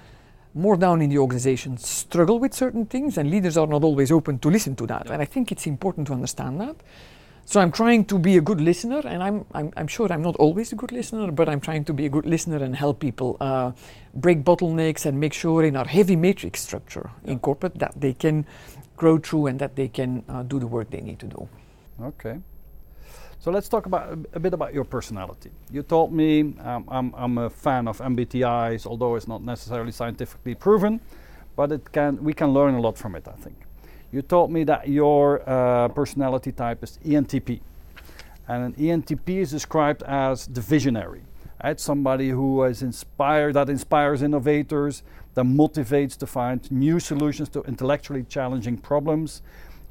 [0.54, 4.40] more down in the organization struggle with certain things and leaders are not always open
[4.40, 5.04] to listen to that.
[5.06, 5.14] Yeah.
[5.14, 6.76] And I think it's important to understand that.
[7.46, 10.36] So I'm trying to be a good listener, and I'm, I'm, I'm sure I'm not
[10.36, 13.36] always a good listener, but I'm trying to be a good listener and help people
[13.42, 13.72] uh,
[14.14, 18.46] break bottlenecks and make sure in our heavy matrix structure in corporate that they can
[19.02, 21.42] grow through and that they can uh, do the work they need to do.
[22.10, 22.36] Okay.
[23.40, 25.50] So let's talk about a, bit about your personality.
[25.72, 30.54] You told me um, I'm, I'm a fan of MBTIs, although it's not necessarily scientifically
[30.54, 31.02] proven,
[31.56, 33.28] but it can we can learn a lot from it.
[33.28, 33.58] I think.
[34.12, 37.50] You told me that your uh, personality type is ENTP,
[38.48, 41.22] and an ENTP is described as the visionary.
[41.64, 41.80] Right?
[41.80, 48.24] Somebody who is inspired, that inspires innovators, that motivates to find new solutions to intellectually
[48.24, 49.42] challenging problems.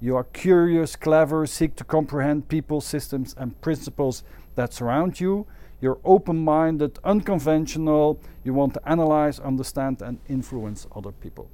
[0.00, 4.22] You are curious, clever, seek to comprehend people, systems, and principles
[4.54, 5.46] that surround you.
[5.80, 8.20] You're open minded, unconventional.
[8.44, 11.48] You want to analyze, understand, and influence other people.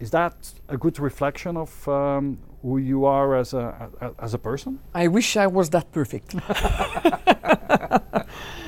[0.00, 4.38] Is that a good reflection of um, who you are as a, a, as a
[4.38, 4.80] person?
[4.92, 6.34] I wish I was that perfect.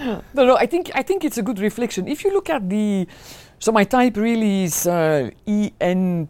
[0.07, 2.07] no, no, I think I think it's a good reflection.
[2.07, 3.09] If you look at the,
[3.59, 6.29] so my type really is uh, ENTP.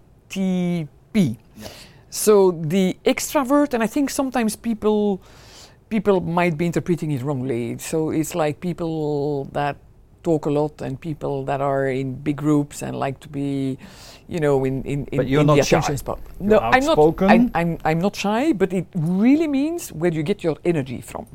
[2.11, 5.21] So the extrovert, and I think sometimes people
[5.89, 7.79] people might be interpreting it wrongly.
[7.79, 9.77] So it's like people that
[10.23, 13.79] talk a lot and people that are in big groups and like to be,
[14.29, 16.19] you know, in in, in, But you're in not the attention spot.
[16.41, 16.99] No, I'm not.
[17.23, 21.27] I'm, I'm I'm not shy, but it really means where you get your energy from.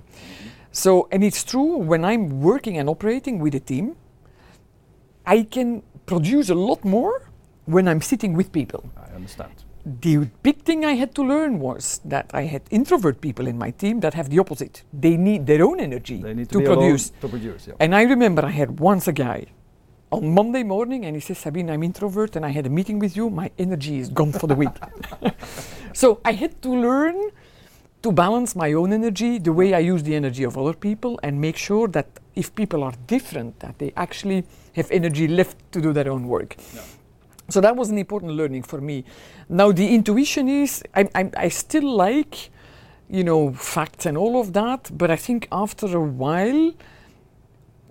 [0.71, 3.95] So, and it's true when I'm working and operating with a team,
[5.25, 7.29] I can produce a lot more
[7.65, 8.89] when I'm sitting with people.
[8.97, 9.51] I understand.
[9.83, 13.71] The big thing I had to learn was that I had introvert people in my
[13.71, 14.83] team that have the opposite.
[14.93, 17.09] They need their own energy They need to, to produce.
[17.21, 17.67] to produce.
[17.67, 17.73] Yeah.
[17.79, 19.47] And I remember I had once a guy
[20.11, 23.15] on Monday morning and he says, Sabine, I'm introvert and I had a meeting with
[23.15, 23.29] you.
[23.29, 24.77] My energy is gone for the week.
[25.93, 27.31] so I had to learn
[28.03, 31.39] to balance my own energy the way I use the energy of other people and
[31.39, 35.93] make sure that if people are different, that they actually have energy left to do
[35.93, 36.55] their own work.
[36.73, 36.81] Yeah.
[37.49, 39.03] So that was an important learning for me.
[39.49, 42.49] Now the intuition is I, I, I still like,
[43.09, 46.73] you know, facts and all of that, but I think after a while,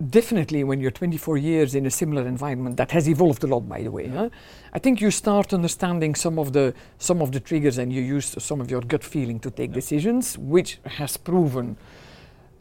[0.09, 3.83] definitely when you're 24 years in a similar environment that has evolved a lot, by
[3.83, 4.07] the way.
[4.07, 4.29] Huh?
[4.73, 8.35] I think you start understanding some of the some of the triggers and you use
[8.43, 11.77] some of your gut feeling to take decisions, which has proven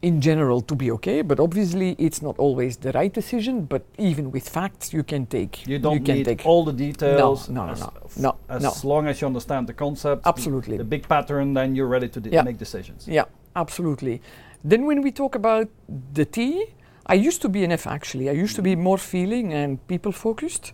[0.02, 3.64] in general to be okay, but obviously it's not always the right decision.
[3.66, 5.66] But even with facts, you can take.
[5.66, 7.48] You don't can need take all the details.
[7.48, 8.72] No, no, as, no, no, As no.
[8.88, 10.76] long as you understand the concept, Absolutely.
[10.78, 12.42] the big pattern, then you're ready to de- Yeah.
[12.42, 13.06] make decisions.
[13.06, 13.24] Yeah,
[13.56, 14.20] absolutely.
[14.64, 15.68] Then when we talk about
[16.14, 16.66] the T,
[17.06, 18.28] I used to be an F actually.
[18.30, 20.72] I used to be more feeling and people focused.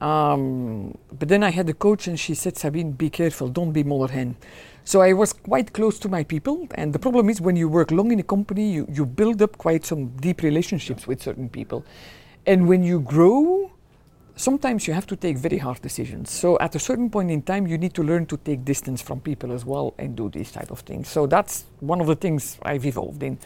[0.00, 3.82] Um, but then I had a coach and she said, Sabine, be careful, don't be
[3.82, 4.36] mother hen.
[4.86, 6.68] So I was quite close to my people.
[6.76, 9.58] And the problem is when you work long in a company, you, you build up
[9.58, 11.84] quite some deep relationships with certain people.
[12.46, 13.72] And when you grow,
[14.36, 16.30] sometimes you have to take very hard decisions.
[16.30, 19.20] So at a certain point in time, you need to learn to take distance from
[19.20, 21.08] people as well and do these type of things.
[21.08, 23.40] So that's one of the things I've evolved in.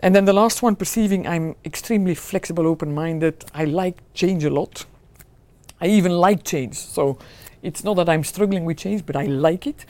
[0.00, 3.44] And then the last one, perceiving I'm extremely flexible, open-minded.
[3.54, 4.84] I like change a lot.
[5.80, 6.74] I even like change.
[6.74, 7.18] So
[7.62, 9.86] it's not that I'm struggling with change, but I like it.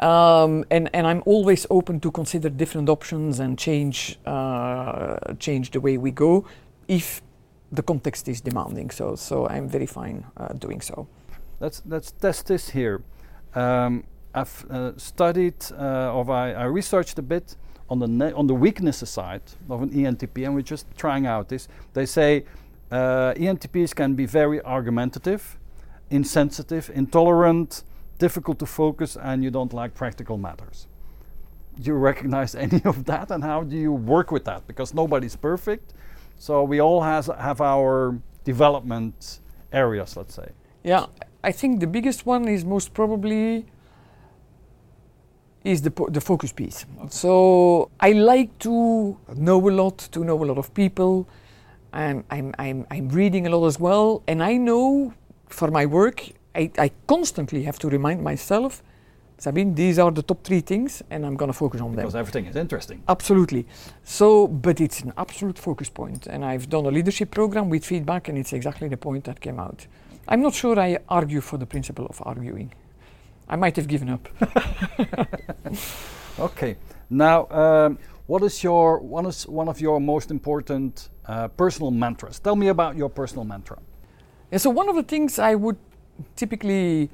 [0.00, 5.80] Um, and, and I'm always open to consider different options and change, uh, change the
[5.80, 6.44] way we go
[6.88, 7.22] if
[7.70, 8.90] the context is demanding.
[8.90, 11.06] So, so I'm very fine uh, doing so.
[11.60, 13.02] Let's let's test this here.
[13.54, 14.04] Um,
[14.34, 17.56] I've uh, studied uh, or I, I researched a bit
[17.88, 21.48] on the ne- on the weaknesses side of an ENTP, and we're just trying out
[21.48, 21.68] this.
[21.92, 22.44] They say
[22.90, 25.58] uh, ENTPs can be very argumentative,
[26.12, 27.84] insensitive, intolerant,
[28.18, 30.86] difficult to focus, and you don't like practical matters.
[31.80, 34.66] Do you recognize any of that, and how do you work with that?
[34.66, 35.94] Because nobody's perfect,
[36.38, 39.40] so we all has have our development
[39.72, 40.48] areas, let's say.
[40.84, 41.06] Yeah,
[41.42, 43.66] I think the biggest one is most probably
[45.64, 46.84] is the po- the focus piece.
[47.08, 51.28] So I like to know a lot, to know a lot of people.
[51.92, 55.12] I'm, I'm, I'm, I'm reading a lot as well, and I know
[55.52, 56.22] for my work,
[56.54, 58.82] I, I constantly have to remind myself,
[59.38, 62.04] Sabine, these are the top three things, and I'm going to focus on them.
[62.04, 63.02] Because everything is interesting.
[63.08, 63.66] Absolutely.
[64.04, 68.28] So, but it's an absolute focus point, and I've done a leadership program with feedback,
[68.28, 69.86] and it's exactly the point that came out.
[70.28, 72.72] I'm not sure I argue for the principle of arguing.
[73.48, 74.28] I might have given up.
[76.38, 76.76] Okay.
[77.10, 82.38] Now, um, what is your one is one of your most important uh, personal mantras?
[82.38, 83.78] Tell me about your personal mantra.
[84.52, 85.78] And so, one of the things I would
[86.36, 87.08] typically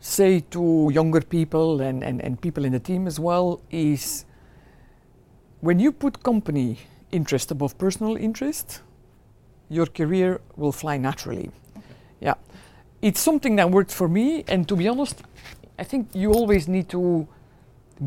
[0.00, 4.24] say to younger people and, and, and people in the team as well is
[5.60, 6.78] when you put company
[7.12, 8.80] interest above personal interest,
[9.68, 11.50] your career will fly naturally.
[12.20, 12.34] Yeah.
[13.02, 15.22] It's something that worked for me, and to be honest,
[15.78, 17.28] I think you always need to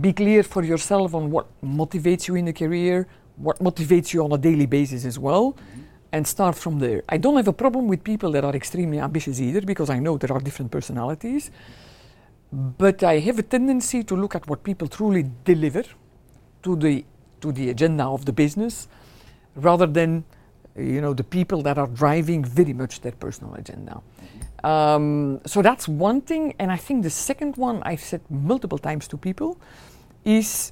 [0.02, 4.32] be clear for yourself on what motivates you in a career, what motivates you on
[4.32, 5.82] a daily basis as well, mm-hmm.
[6.12, 7.04] And start from there.
[7.10, 10.18] I don't have a problem with people that are extremely ambitious either, because I know
[10.18, 11.52] there are different personalities.
[12.52, 15.84] But I have a tendency to look at what people truly deliver
[16.64, 17.04] to the
[17.42, 18.88] to the agenda of the business,
[19.56, 20.24] rather than
[20.76, 24.02] you know the people that are driving very much their personal agenda.
[24.64, 29.08] Um, so that's one thing, and I think the second one I've said multiple times
[29.10, 29.60] to people
[30.24, 30.72] is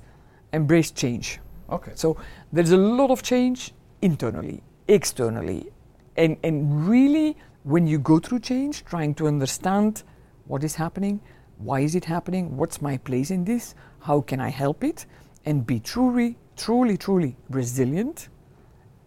[0.54, 1.40] embrace change.
[1.70, 1.92] Okay.
[1.96, 2.18] So
[2.54, 5.72] there's a lot of change internally, externally,
[6.18, 10.04] and and really when you go through change, trying to understand
[10.46, 11.20] what is happening,
[11.58, 15.06] why is it happening, what's my place in this, how can I help it,
[15.46, 18.30] and be truly, truly, truly resilient,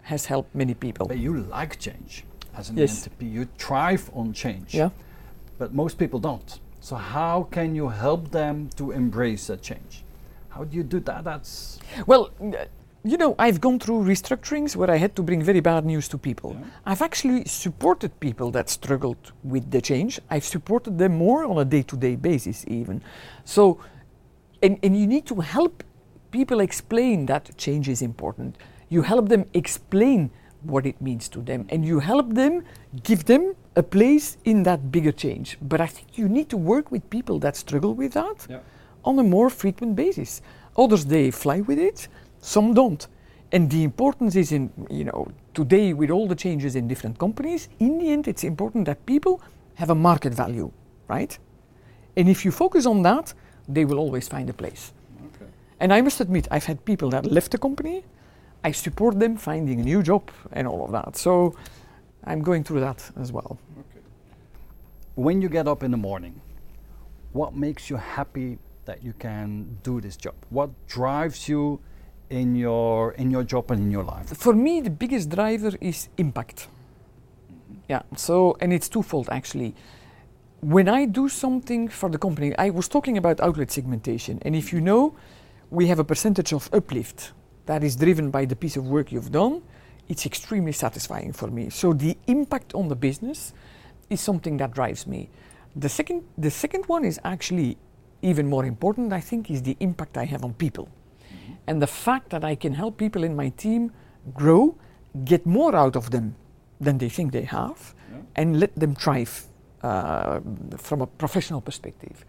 [0.03, 1.07] has helped many people.
[1.07, 2.25] But you like change
[2.57, 3.09] as an Yes.
[3.21, 4.75] You thrive on change.
[4.75, 4.91] Yeah.
[5.59, 6.61] But most people don't.
[6.81, 10.05] So how can you help them to embrace that change?
[10.49, 11.25] How do you do that?
[11.25, 12.31] That's Well,
[13.05, 16.19] you know, I've gone through restructurings where I had to bring very bad news to
[16.19, 16.57] people.
[16.59, 16.67] Yeah.
[16.87, 20.21] I've actually supported people that struggled with the change.
[20.31, 23.03] I've supported them more on a day to day basis, even.
[23.45, 23.81] So,
[24.63, 25.85] and, and you need to help
[26.31, 28.57] people explain that change is important.
[28.89, 30.31] You help them explain
[30.63, 32.65] what it means to them, and you help them
[33.05, 35.57] give them a place in that bigger change.
[35.63, 38.59] But I think you need to work with people that struggle with that yeah.
[39.05, 40.43] on a more frequent basis.
[40.77, 42.09] Others they fly with it,
[42.41, 43.07] some don't.
[43.53, 47.69] And the importance is in, you know, today with all the changes in different companies,
[47.79, 49.41] in the end it's important that people
[49.77, 50.71] have a market value,
[51.09, 51.39] right?
[52.17, 53.33] And if you focus on that,
[53.69, 54.93] they will always find a place.
[55.35, 55.51] Okay.
[55.81, 58.05] And I must admit, I've had people that left the company,
[58.65, 61.17] I support them finding a new job and all of that.
[61.17, 61.55] So
[62.25, 63.59] I'm going through that as well.
[63.79, 64.01] Okay.
[65.15, 66.41] When you get up in the morning,
[67.33, 70.35] what makes you happy that you can do this job?
[70.51, 71.81] What drives you
[72.31, 74.37] in your in your job and in your life?
[74.37, 76.69] For me, the biggest driver is impact.
[77.89, 79.75] Yeah, so, and it's twofold actually.
[80.61, 84.73] When I do something for the company, I was talking about outlet segmentation, and if
[84.73, 85.15] you know,
[85.71, 87.33] we have a percentage of uplift
[87.67, 89.63] that is driven by the piece of work you've done,
[90.09, 91.71] it's extremely satisfying for me.
[91.71, 93.53] So the impact on the business
[94.11, 95.31] is something that drives me.
[95.77, 97.77] The second, the second one is actually
[98.23, 100.89] even more important, I think, is the impact I have on people.
[101.69, 103.93] And the fact that I can help people in my team
[104.33, 104.75] grow,
[105.25, 106.35] get more out of them
[106.81, 108.23] than they think they have, yeah.
[108.37, 109.45] and let them thrive
[109.83, 110.41] uh,
[110.79, 112.25] from a professional perspective.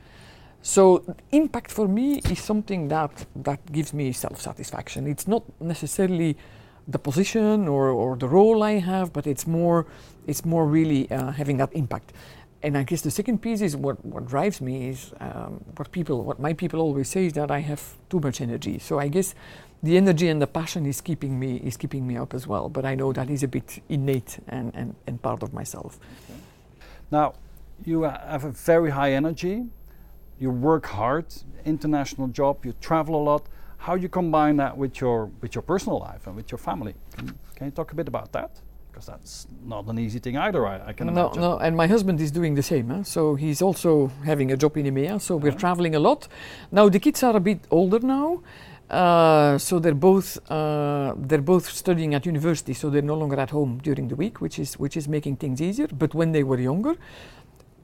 [0.61, 0.81] So
[1.31, 5.07] impact for me is something that that gives me self-satisfaction.
[5.07, 6.35] It's not necessarily
[6.85, 9.85] the position or, or the role I have, but it's more
[10.27, 12.11] it's more really uh, having that impact.
[12.61, 16.23] And I guess the second piece is what, what drives me is um, what people
[16.23, 18.79] what my people always say is that I have too much energy.
[18.79, 19.33] So I guess
[19.81, 22.67] the energy and the passion is keeping me is keeping me up as well.
[22.67, 25.99] But I know that is a bit innate and, and, and part of myself.
[26.29, 26.39] Okay.
[27.11, 27.35] Now
[27.85, 29.65] you have a very high energy
[30.39, 31.25] you work hard,
[31.65, 33.47] international job, you travel a lot.
[33.77, 36.95] How you combine that with your with your personal life and with your family?
[37.15, 38.51] Can, can you talk a bit about that?
[38.99, 40.67] Because that's not an easy thing either.
[40.67, 41.41] I, I can no, imagine.
[41.41, 42.89] No, no, and my husband is doing the same.
[42.89, 43.03] Huh?
[43.03, 45.21] So he's also having a job in EMEA.
[45.21, 45.57] So we're uh-huh.
[45.57, 46.27] traveling a lot.
[46.69, 48.43] Now the kids are a bit older now.
[48.89, 53.51] Uh, so they're both uh, they're both studying at university, so they're no longer at
[53.51, 55.87] home during the week, which is which is making things easier.
[55.87, 56.95] But when they were younger,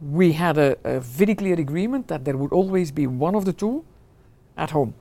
[0.02, 3.54] we had a, a, very clear agreement that there would always be one of the
[3.54, 3.86] two
[4.58, 4.94] at home.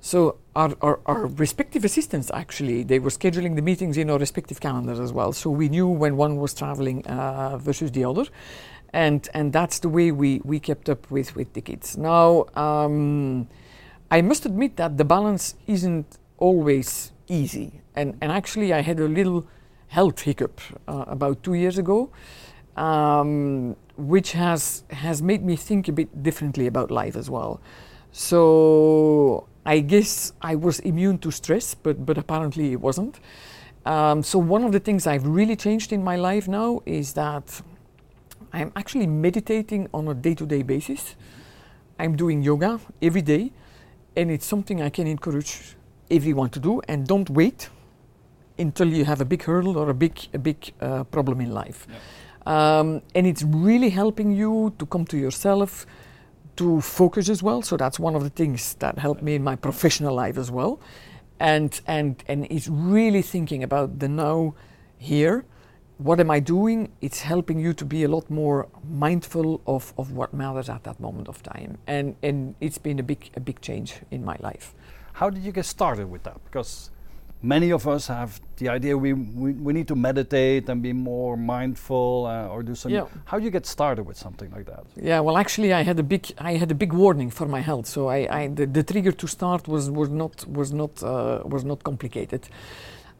[0.00, 4.60] So our, our, our, respective assistants actually, they were scheduling the meetings in our respective
[4.60, 5.32] calendars as well.
[5.32, 8.24] So we knew when one was traveling uh, versus the other.
[8.92, 11.96] And, and that's the way we, we kept up with, with the kids.
[11.96, 13.48] Now, um,
[14.10, 17.80] I must admit that the balance isn't always easy.
[17.94, 19.46] And, and actually, I had a little
[19.88, 22.10] health hiccup uh, about two years ago
[22.76, 27.60] um, which has has made me think a bit differently about life as well.
[28.12, 33.20] So I guess I was immune to stress, but but apparently it wasn't.
[33.84, 37.62] Um, so one of the things I've really changed in my life now is that
[38.52, 41.16] I'm actually meditating on a day-to-day basis.
[41.98, 43.52] I'm doing yoga every day,
[44.16, 45.76] and it's something I can encourage
[46.10, 46.80] everyone to do.
[46.88, 47.70] And don't wait
[48.58, 51.86] until you have a big hurdle or a big a big uh, problem in life.
[51.88, 52.00] Yep.
[52.46, 55.86] Um, and it's really helping you to come to yourself,
[56.56, 57.62] to focus as well.
[57.62, 60.80] So that's one of the things that helped me in my professional life as well.
[61.38, 64.54] And, and, and it's really thinking about the now,
[64.98, 65.44] here.
[65.98, 66.92] What am I doing?
[67.00, 71.00] It's helping you to be a lot more mindful of, of what matters at that
[71.00, 71.78] moment of time.
[71.86, 74.74] And, and it's been a big, a big change in my life.
[75.14, 76.44] How did you get started with that?
[76.44, 76.90] Because
[77.46, 81.36] many of us have the idea we, we, we need to meditate and be more
[81.36, 83.00] mindful uh, or do something.
[83.00, 83.06] Yeah.
[83.24, 84.84] How do you get started with something like that?
[84.96, 87.86] Yeah, well, actually, I had a big I had a big warning for my health,
[87.86, 91.64] so I, I the, the trigger to start was was not was not uh, was
[91.64, 92.48] not complicated.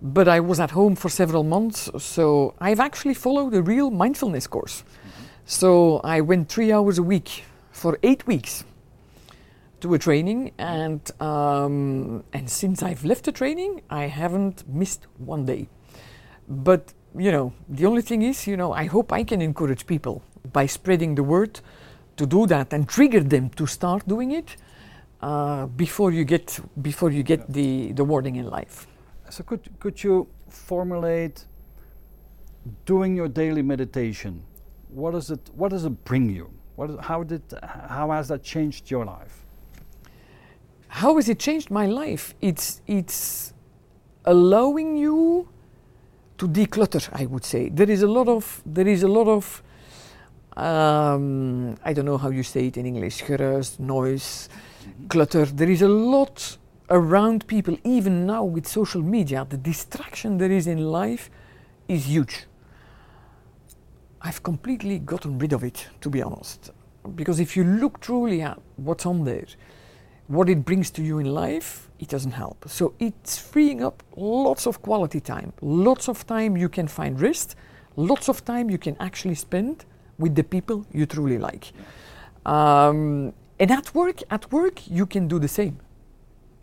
[0.02, 4.46] But I was at home for several months, so I've actually followed a real mindfulness
[4.46, 4.82] course.
[4.82, 5.24] Mm-hmm.
[5.46, 8.64] So I went three hours a week for eight weeks
[9.86, 15.44] to a training, and um, and since I've left the training, I haven't missed one
[15.46, 15.68] day.
[16.48, 20.22] But you know, the only thing is, you know, I hope I can encourage people
[20.52, 21.60] by spreading the word
[22.16, 24.56] to do that and trigger them to start doing it
[25.20, 28.86] uh, before you get before you get the the warning in life.
[29.30, 31.46] So could could you formulate
[32.84, 34.42] doing your daily meditation?
[34.88, 36.50] What does it what does it bring you?
[36.76, 37.42] What is, how did
[37.88, 39.45] how has that changed your life?
[40.96, 42.34] How has it changed my life?
[42.40, 43.52] It's it's
[44.24, 45.46] allowing you
[46.38, 47.06] to declutter.
[47.12, 49.62] I would say there is a lot of there is a lot of
[50.56, 53.28] um, I don't know how you say it in English.
[53.28, 55.06] Noise, mm-hmm.
[55.08, 55.44] clutter.
[55.44, 56.56] There is a lot
[56.88, 57.76] around people.
[57.84, 61.28] Even now with social media, the distraction there is in life
[61.88, 62.46] is huge.
[64.22, 66.70] I've completely gotten rid of it, to be honest.
[67.14, 69.46] Because if you look truly at what's on there,
[70.28, 72.64] what it brings to you in life, it doesn't help.
[72.68, 77.56] So it's freeing up lots of quality time, lots of time you can find rest,
[77.96, 79.84] lots of time you can actually spend
[80.18, 81.72] with the people you truly like.
[82.44, 85.78] Um, and at work, at work, you can do the same.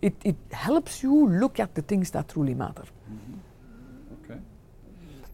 [0.01, 2.83] It, it helps you look at the things that truly matter.
[2.83, 4.31] Mm-hmm.
[4.31, 4.39] Okay.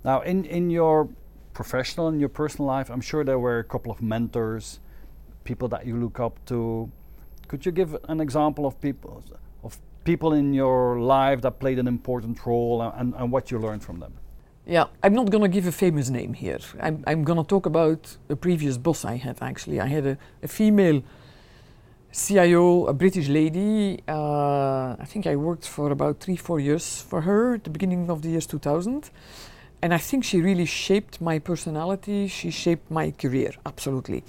[0.03, 1.09] Now, in, in your
[1.53, 4.80] professional and your personal life, I'm sure there were a couple of mentors,
[5.43, 6.91] people that you look up to,
[7.50, 9.24] could you give an example of people
[9.64, 13.84] of people in your life that played an important role and, and what you learned
[13.84, 14.14] from them?
[14.66, 16.60] Yeah, I'm not going to give a famous name here.
[16.80, 19.82] I'm, I'm going to talk about a previous boss I had actually.
[19.82, 21.02] I had a, a female
[22.12, 24.00] CIO, a British lady.
[24.08, 28.10] Uh, I think I worked for about three, four years for her at the beginning
[28.12, 29.10] of the years 2000.
[29.82, 32.28] And I think she really shaped my personality.
[32.28, 34.24] She shaped my career, absolutely.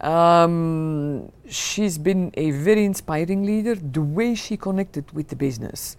[0.00, 3.74] Um, she's been a very inspiring leader.
[3.74, 5.96] The way she connected with the business,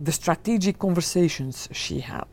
[0.00, 2.28] the strategic conversations she had,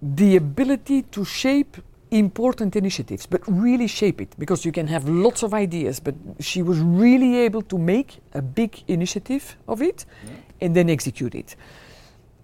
[0.00, 1.76] the ability to shape
[2.10, 6.62] important initiatives, but really shape it because you can have lots of ideas, but she
[6.62, 10.30] was really able to make a big initiative of it yeah.
[10.60, 11.56] and then execute it.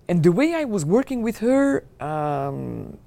[0.09, 2.99] And the way I was working with her, um,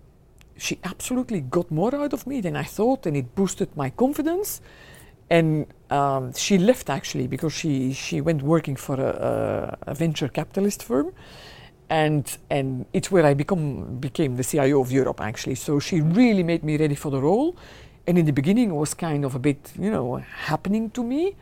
[0.63, 4.61] she absolutely got more out of me than I thought, and it boosted my confidence.
[5.29, 10.83] And um, she left actually because she, she went working for a, a, venture capitalist
[10.83, 11.11] firm
[11.89, 15.55] and and it's where I become became the CIO of Europe actually.
[15.55, 17.55] So she really made me ready for the role,
[18.07, 20.17] and in the beginning it was kind of a bit you know
[20.49, 21.35] happening to me,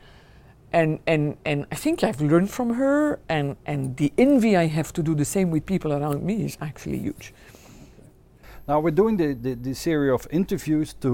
[0.73, 4.91] and and and I think I've learned from her, and and the envy I have
[4.93, 7.33] to do the same with people around me is actually huge.
[8.71, 11.11] Now we're doing the the, the series of interviews to.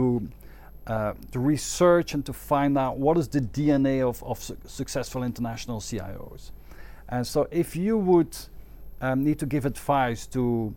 [0.85, 5.21] Uh, to research and to find out what is the DNA of, of su successful
[5.21, 6.51] international CIOs.
[7.09, 8.33] And so, if you would
[9.01, 10.73] um, need to give advice to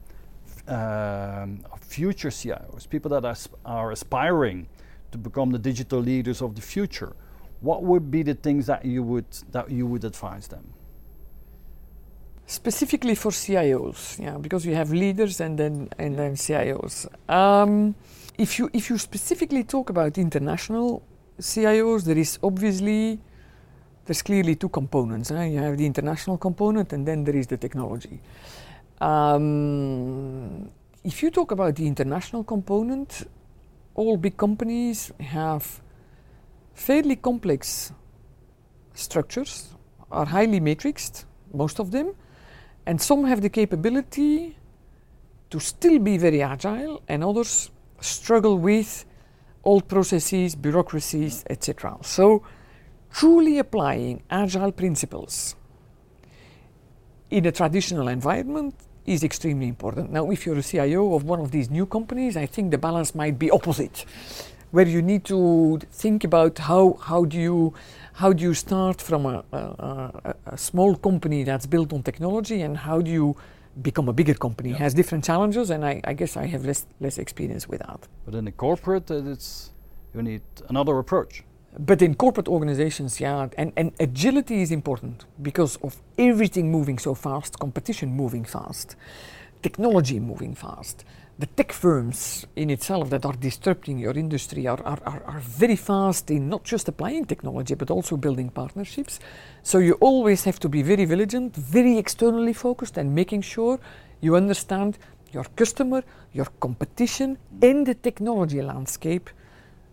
[0.66, 4.66] um, future CIOs, people that asp are aspiring
[5.12, 7.12] to become the digital leaders of the future,
[7.60, 10.64] what would be the things that you would that you would advise them?
[12.50, 17.06] Specifically for CIOs, yeah, because we have leaders and then and then CIOs.
[17.28, 17.94] Um,
[18.38, 21.00] if you if you specifically talk about international
[21.38, 23.20] CIOs, there is obviously
[24.04, 25.30] there's clearly two components.
[25.30, 25.44] Eh?
[25.44, 28.18] You have the international component and then there is the technology.
[29.00, 30.72] Um,
[31.04, 33.28] if you talk about the international component,
[33.94, 35.80] all big companies have
[36.74, 37.92] fairly complex
[38.94, 39.68] structures,
[40.10, 42.12] are highly matrixed, most of them,
[42.90, 44.56] and some have the capability
[45.48, 47.70] to still be very agile, and others
[48.00, 49.04] struggle with
[49.62, 51.98] old processes, bureaucracies, etc.
[52.02, 52.42] So
[53.12, 55.54] truly applying agile principles
[57.30, 58.74] in a traditional environment
[59.06, 60.10] is extremely important.
[60.10, 63.14] Now, if you're a CIO of one of these new companies, I think the balance
[63.14, 64.04] might be opposite,
[64.72, 67.72] where you need to think about how, how do you
[68.20, 72.76] how do you start from a, a, a small company that's built on technology and
[72.76, 73.34] how do you
[73.80, 74.70] become a bigger company?
[74.72, 78.00] It has different challenges, and I, I, guess I have less less experience with that.
[78.26, 79.70] But in a corporate, uh, it's
[80.14, 81.44] you need another approach.
[81.90, 87.14] But in corporate organizations, yeah, and, and agility is important because of everything moving so
[87.14, 88.96] fast, competition moving fast,
[89.62, 91.04] technology moving fast.
[91.40, 95.74] The tech firms in itself that are disrupting your industry are, are, are, are very
[95.74, 99.20] fast in not just applying technology but also building partnerships.
[99.62, 103.80] So you always have to be very vigilant, very externally focused, and making sure
[104.20, 104.98] you understand
[105.32, 106.02] your customer,
[106.34, 109.30] your competition, and the technology landscape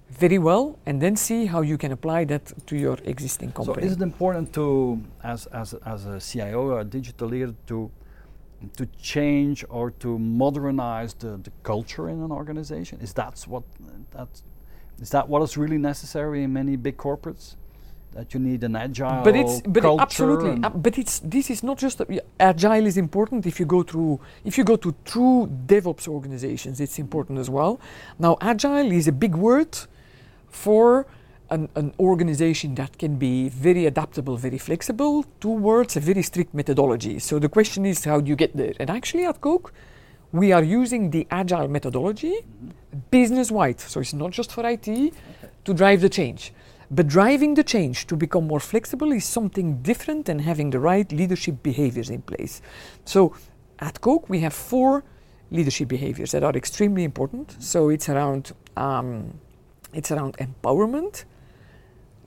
[0.09, 3.83] very well and then see how you can apply that to your existing company.
[3.83, 7.89] So is it important to, as, as, as a CIO, or a digital leader, to,
[8.75, 12.99] to change or to modernize the, the culture in an organization?
[13.01, 13.63] Is that what,
[14.11, 14.27] that,
[14.99, 17.55] is that what is really necessary in many big corporates?
[18.13, 21.61] That you need an agile but it's but culture absolutely uh, but it's this is
[21.61, 25.47] not just a, agile is important if you go through if you go to true
[25.67, 27.79] DevOps organizations it's important as well
[28.17, 29.77] now agile is a big word
[30.49, 31.05] for
[31.49, 37.19] an, an, organization that can be very adaptable, very flexible, towards a very strict methodology.
[37.19, 38.73] So the question is, how do you get there?
[38.79, 39.73] And actually, at Coke,
[40.31, 42.99] we are using the agile methodology mm-hmm.
[43.11, 43.79] business wide.
[43.79, 45.11] So it's not just for IT okay.
[45.65, 46.53] to drive the change.
[46.89, 51.11] But driving the change to become more flexible is something different than having the right
[51.11, 52.61] leadership behaviors in place.
[53.03, 53.35] So
[53.79, 55.03] at Coke, we have four
[55.51, 57.61] leadership behaviors that are extremely important.
[57.61, 59.33] So it's around um,
[59.93, 61.25] it's around empowerment.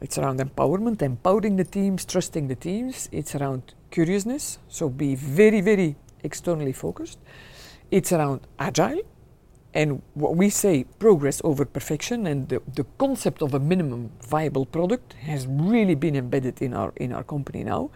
[0.01, 3.09] It's around empowerment, empowering the teams, trusting the teams.
[3.13, 7.19] It's around curiousness, so be very, very externally focused.
[7.91, 9.03] It's around agile,
[9.75, 14.65] and what we say progress over perfection, and the, the concept of a minimum viable
[14.65, 17.91] product has really been embedded in our in our company now.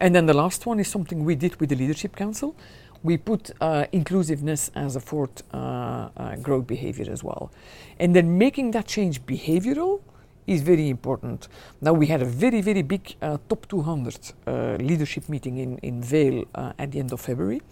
[0.00, 2.56] And then the last one is something we did with the leadership council
[3.04, 7.52] we put uh, inclusiveness as a fourth uh, uh, growth behavior as well.
[8.00, 10.00] And then making that change behavioral
[10.46, 11.48] is very important.
[11.80, 16.02] Now, we had a very, very big uh, top 200 uh, leadership meeting in, in
[16.02, 17.62] Vail uh, at the end of February.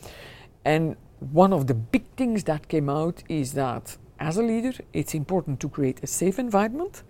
[0.64, 5.14] And one of the big things that came out is that as a leader, it's
[5.14, 7.02] important to create a safe environment.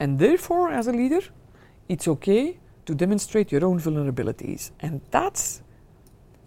[0.00, 1.20] And therefore, as a leader,
[1.88, 4.70] it's okay to demonstrate your own vulnerabilities.
[4.80, 5.62] And that's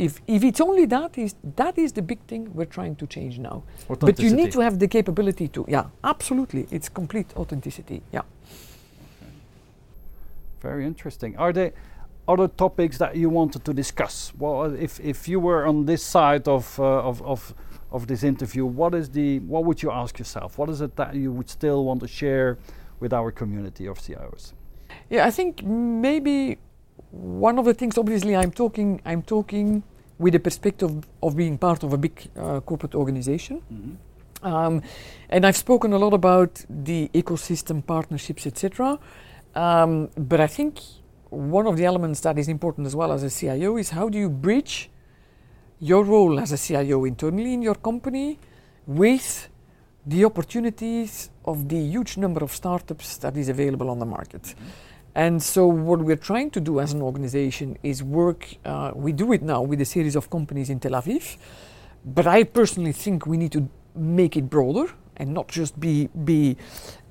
[0.01, 3.37] if, if it's only that is that is the big thing we're trying to change
[3.37, 3.63] now.
[3.87, 6.67] But you need to have the capability to yeah, absolutely.
[6.71, 8.01] It's complete authenticity.
[8.11, 8.23] Yeah.
[10.61, 11.37] Very interesting.
[11.37, 11.71] Are there
[12.27, 14.31] other topics that you wanted to discuss?
[14.37, 17.53] Well, if, if you were on this side of, uh, of, of,
[17.91, 20.57] of this interview, what is the what would you ask yourself?
[20.57, 22.57] What is it that you would still want to share
[22.99, 24.53] with our community of CIOs?
[25.09, 26.57] Yeah, I think maybe
[27.11, 27.97] one of the things.
[27.97, 29.01] Obviously, I'm talking.
[29.05, 29.83] I'm talking
[30.21, 30.91] with the perspective
[31.21, 33.61] of being part of a big uh, corporate organization.
[33.73, 34.45] Mm-hmm.
[34.45, 34.81] Um,
[35.29, 38.99] and I've spoken a lot about the ecosystem partnerships, etc.
[39.55, 40.79] Um, but I think
[41.29, 44.17] one of the elements that is important as well as a CIO is how do
[44.17, 44.89] you bridge
[45.79, 48.37] your role as a CIO internally in your company
[48.85, 49.49] with
[50.05, 54.43] the opportunities of the huge number of startups that is available on the market.
[54.43, 54.90] Mm-hmm.
[55.13, 58.47] And so, what we're trying to do as an organization is work.
[58.63, 61.37] Uh, we do it now with a series of companies in Tel Aviv,
[62.05, 64.85] but I personally think we need to make it broader
[65.17, 66.55] and not just be be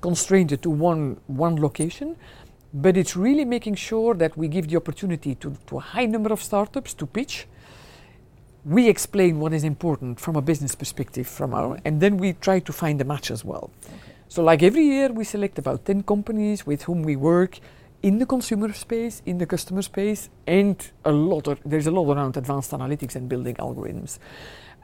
[0.01, 2.15] constrained to one one location.
[2.73, 6.31] But it's really making sure that we give the opportunity to, to a high number
[6.31, 7.45] of startups to pitch.
[8.63, 12.59] We explain what is important from a business perspective from our, and then we try
[12.59, 13.71] to find a match as well.
[13.85, 13.95] Okay.
[14.29, 17.59] So, like every year, we select about 10 companies with whom we work
[18.03, 22.11] in the consumer space, in the customer space, and a lot of, there's a lot
[22.15, 24.17] around advanced analytics and building algorithms.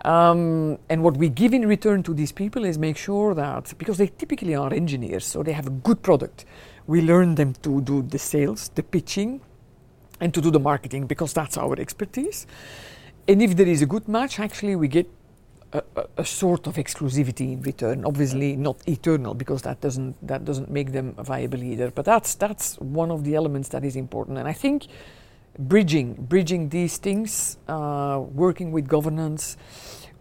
[0.05, 3.97] Um, and what we give in return to these people is make sure that because
[3.97, 6.45] they typically are engineers, so they have a good product,
[6.86, 9.41] we learn them to do the sales, the pitching,
[10.20, 12.45] and to do the marketing because that's our expertise.
[13.28, 15.09] And if there is a good match, actually we get
[15.74, 15.84] a,
[16.18, 18.05] a, sort of exclusivity in return.
[18.05, 21.91] Obviously, not eternal because that doesn't that doesn't make them viable either.
[21.91, 24.38] But that's that's one of the elements that is important.
[24.38, 24.88] And I think
[25.59, 29.57] bridging bridging these things, uh, working with governance,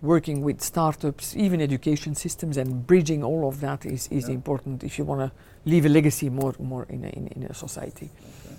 [0.03, 4.34] working with startups, even education systems, and bridging all of that is is yeah.
[4.34, 5.32] important if you want to
[5.64, 8.11] leave a legacy more more in a, in, in a society.
[8.20, 8.57] Okay.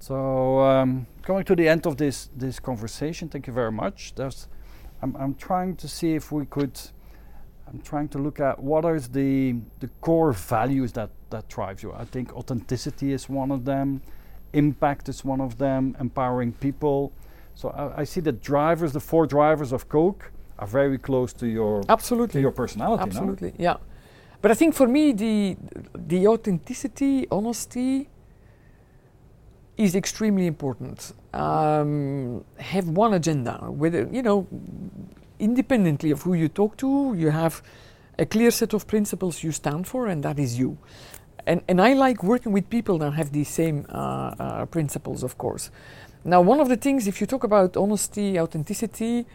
[0.00, 4.14] So um, going to the end of this this conversation, thank you very much.
[4.14, 4.48] There's
[5.02, 6.78] I'm, I'm trying to see if we could.
[7.68, 11.92] I'm trying to look at what are the the core values that that drive you.
[11.92, 14.00] I think authenticity is one of them,
[14.52, 17.12] impact is one of them, empowering people.
[17.54, 21.46] So I, I see the drivers, the four drivers of Coke, are very close to
[21.46, 23.02] your absolutely to your personality.
[23.02, 23.56] Absolutely, no?
[23.58, 23.76] yeah.
[24.40, 25.56] But I think for me, the
[25.94, 28.08] the authenticity, honesty,
[29.76, 31.12] is extremely important.
[31.34, 34.46] Um, have one agenda, whether you know,
[35.38, 37.62] independently of who you talk to, you have
[38.18, 40.78] a clear set of principles you stand for, and that is you.
[41.46, 45.36] And and I like working with people that have these same uh, uh, principles, of
[45.36, 45.70] course.
[46.24, 49.26] Now, one of the things, if you talk about honesty, authenticity,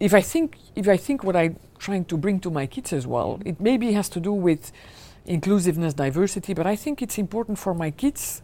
[0.00, 3.06] if I think if I think what I'm trying to bring to my kids as
[3.06, 4.72] well, it maybe has to do with
[5.26, 8.42] inclusiveness, diversity, but I think it's important for my kids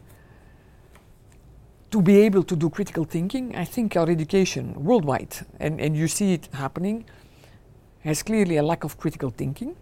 [1.95, 6.09] to be able to do critical thinking, I think our education worldwide, and, and you
[6.09, 7.05] see it happening,
[8.01, 9.77] has clearly a lack of critical thinking.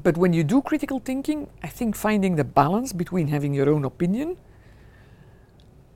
[0.00, 3.84] But when you do critical thinking, I think finding the balance between having your own
[3.84, 4.36] opinion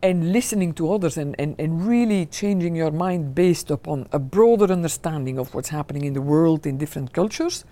[0.02, 4.72] and listening to others and, and, and really changing your mind based upon a broader
[4.72, 7.64] understanding of what's happening in the world in different cultures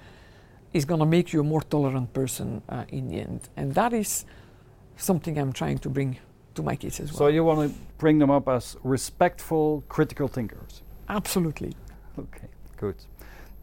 [0.72, 3.48] is going to make you a more tolerant person uh, in the end.
[3.57, 4.24] And that is
[4.96, 6.20] something I'm trying to bring
[6.61, 7.18] to my kids as well.
[7.18, 10.82] So you want to bring them up as respectful, critical thinkers?
[11.08, 11.72] Absolutely.
[12.18, 12.96] Okay, good.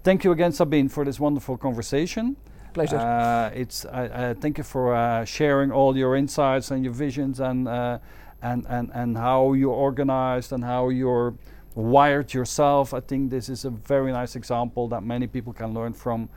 [0.04, 2.36] Thank you again, Sabine, for this wonderful conversation.
[2.74, 2.98] Pleasure.
[2.98, 7.40] Uh, it's I, I thank you for uh, sharing all your insights and your visions
[7.40, 8.00] and uh,
[8.42, 11.34] and and and how you're organized and how you're
[11.76, 12.94] wired yourself.
[12.94, 16.30] I think this is a very nice example that many people can learn from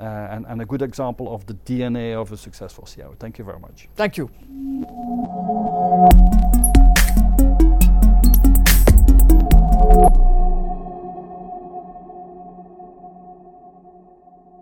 [0.00, 3.14] uh, and, and a good example of the DNA of a successful CIO.
[3.18, 3.88] Thank you very much.
[3.96, 4.30] Thank you.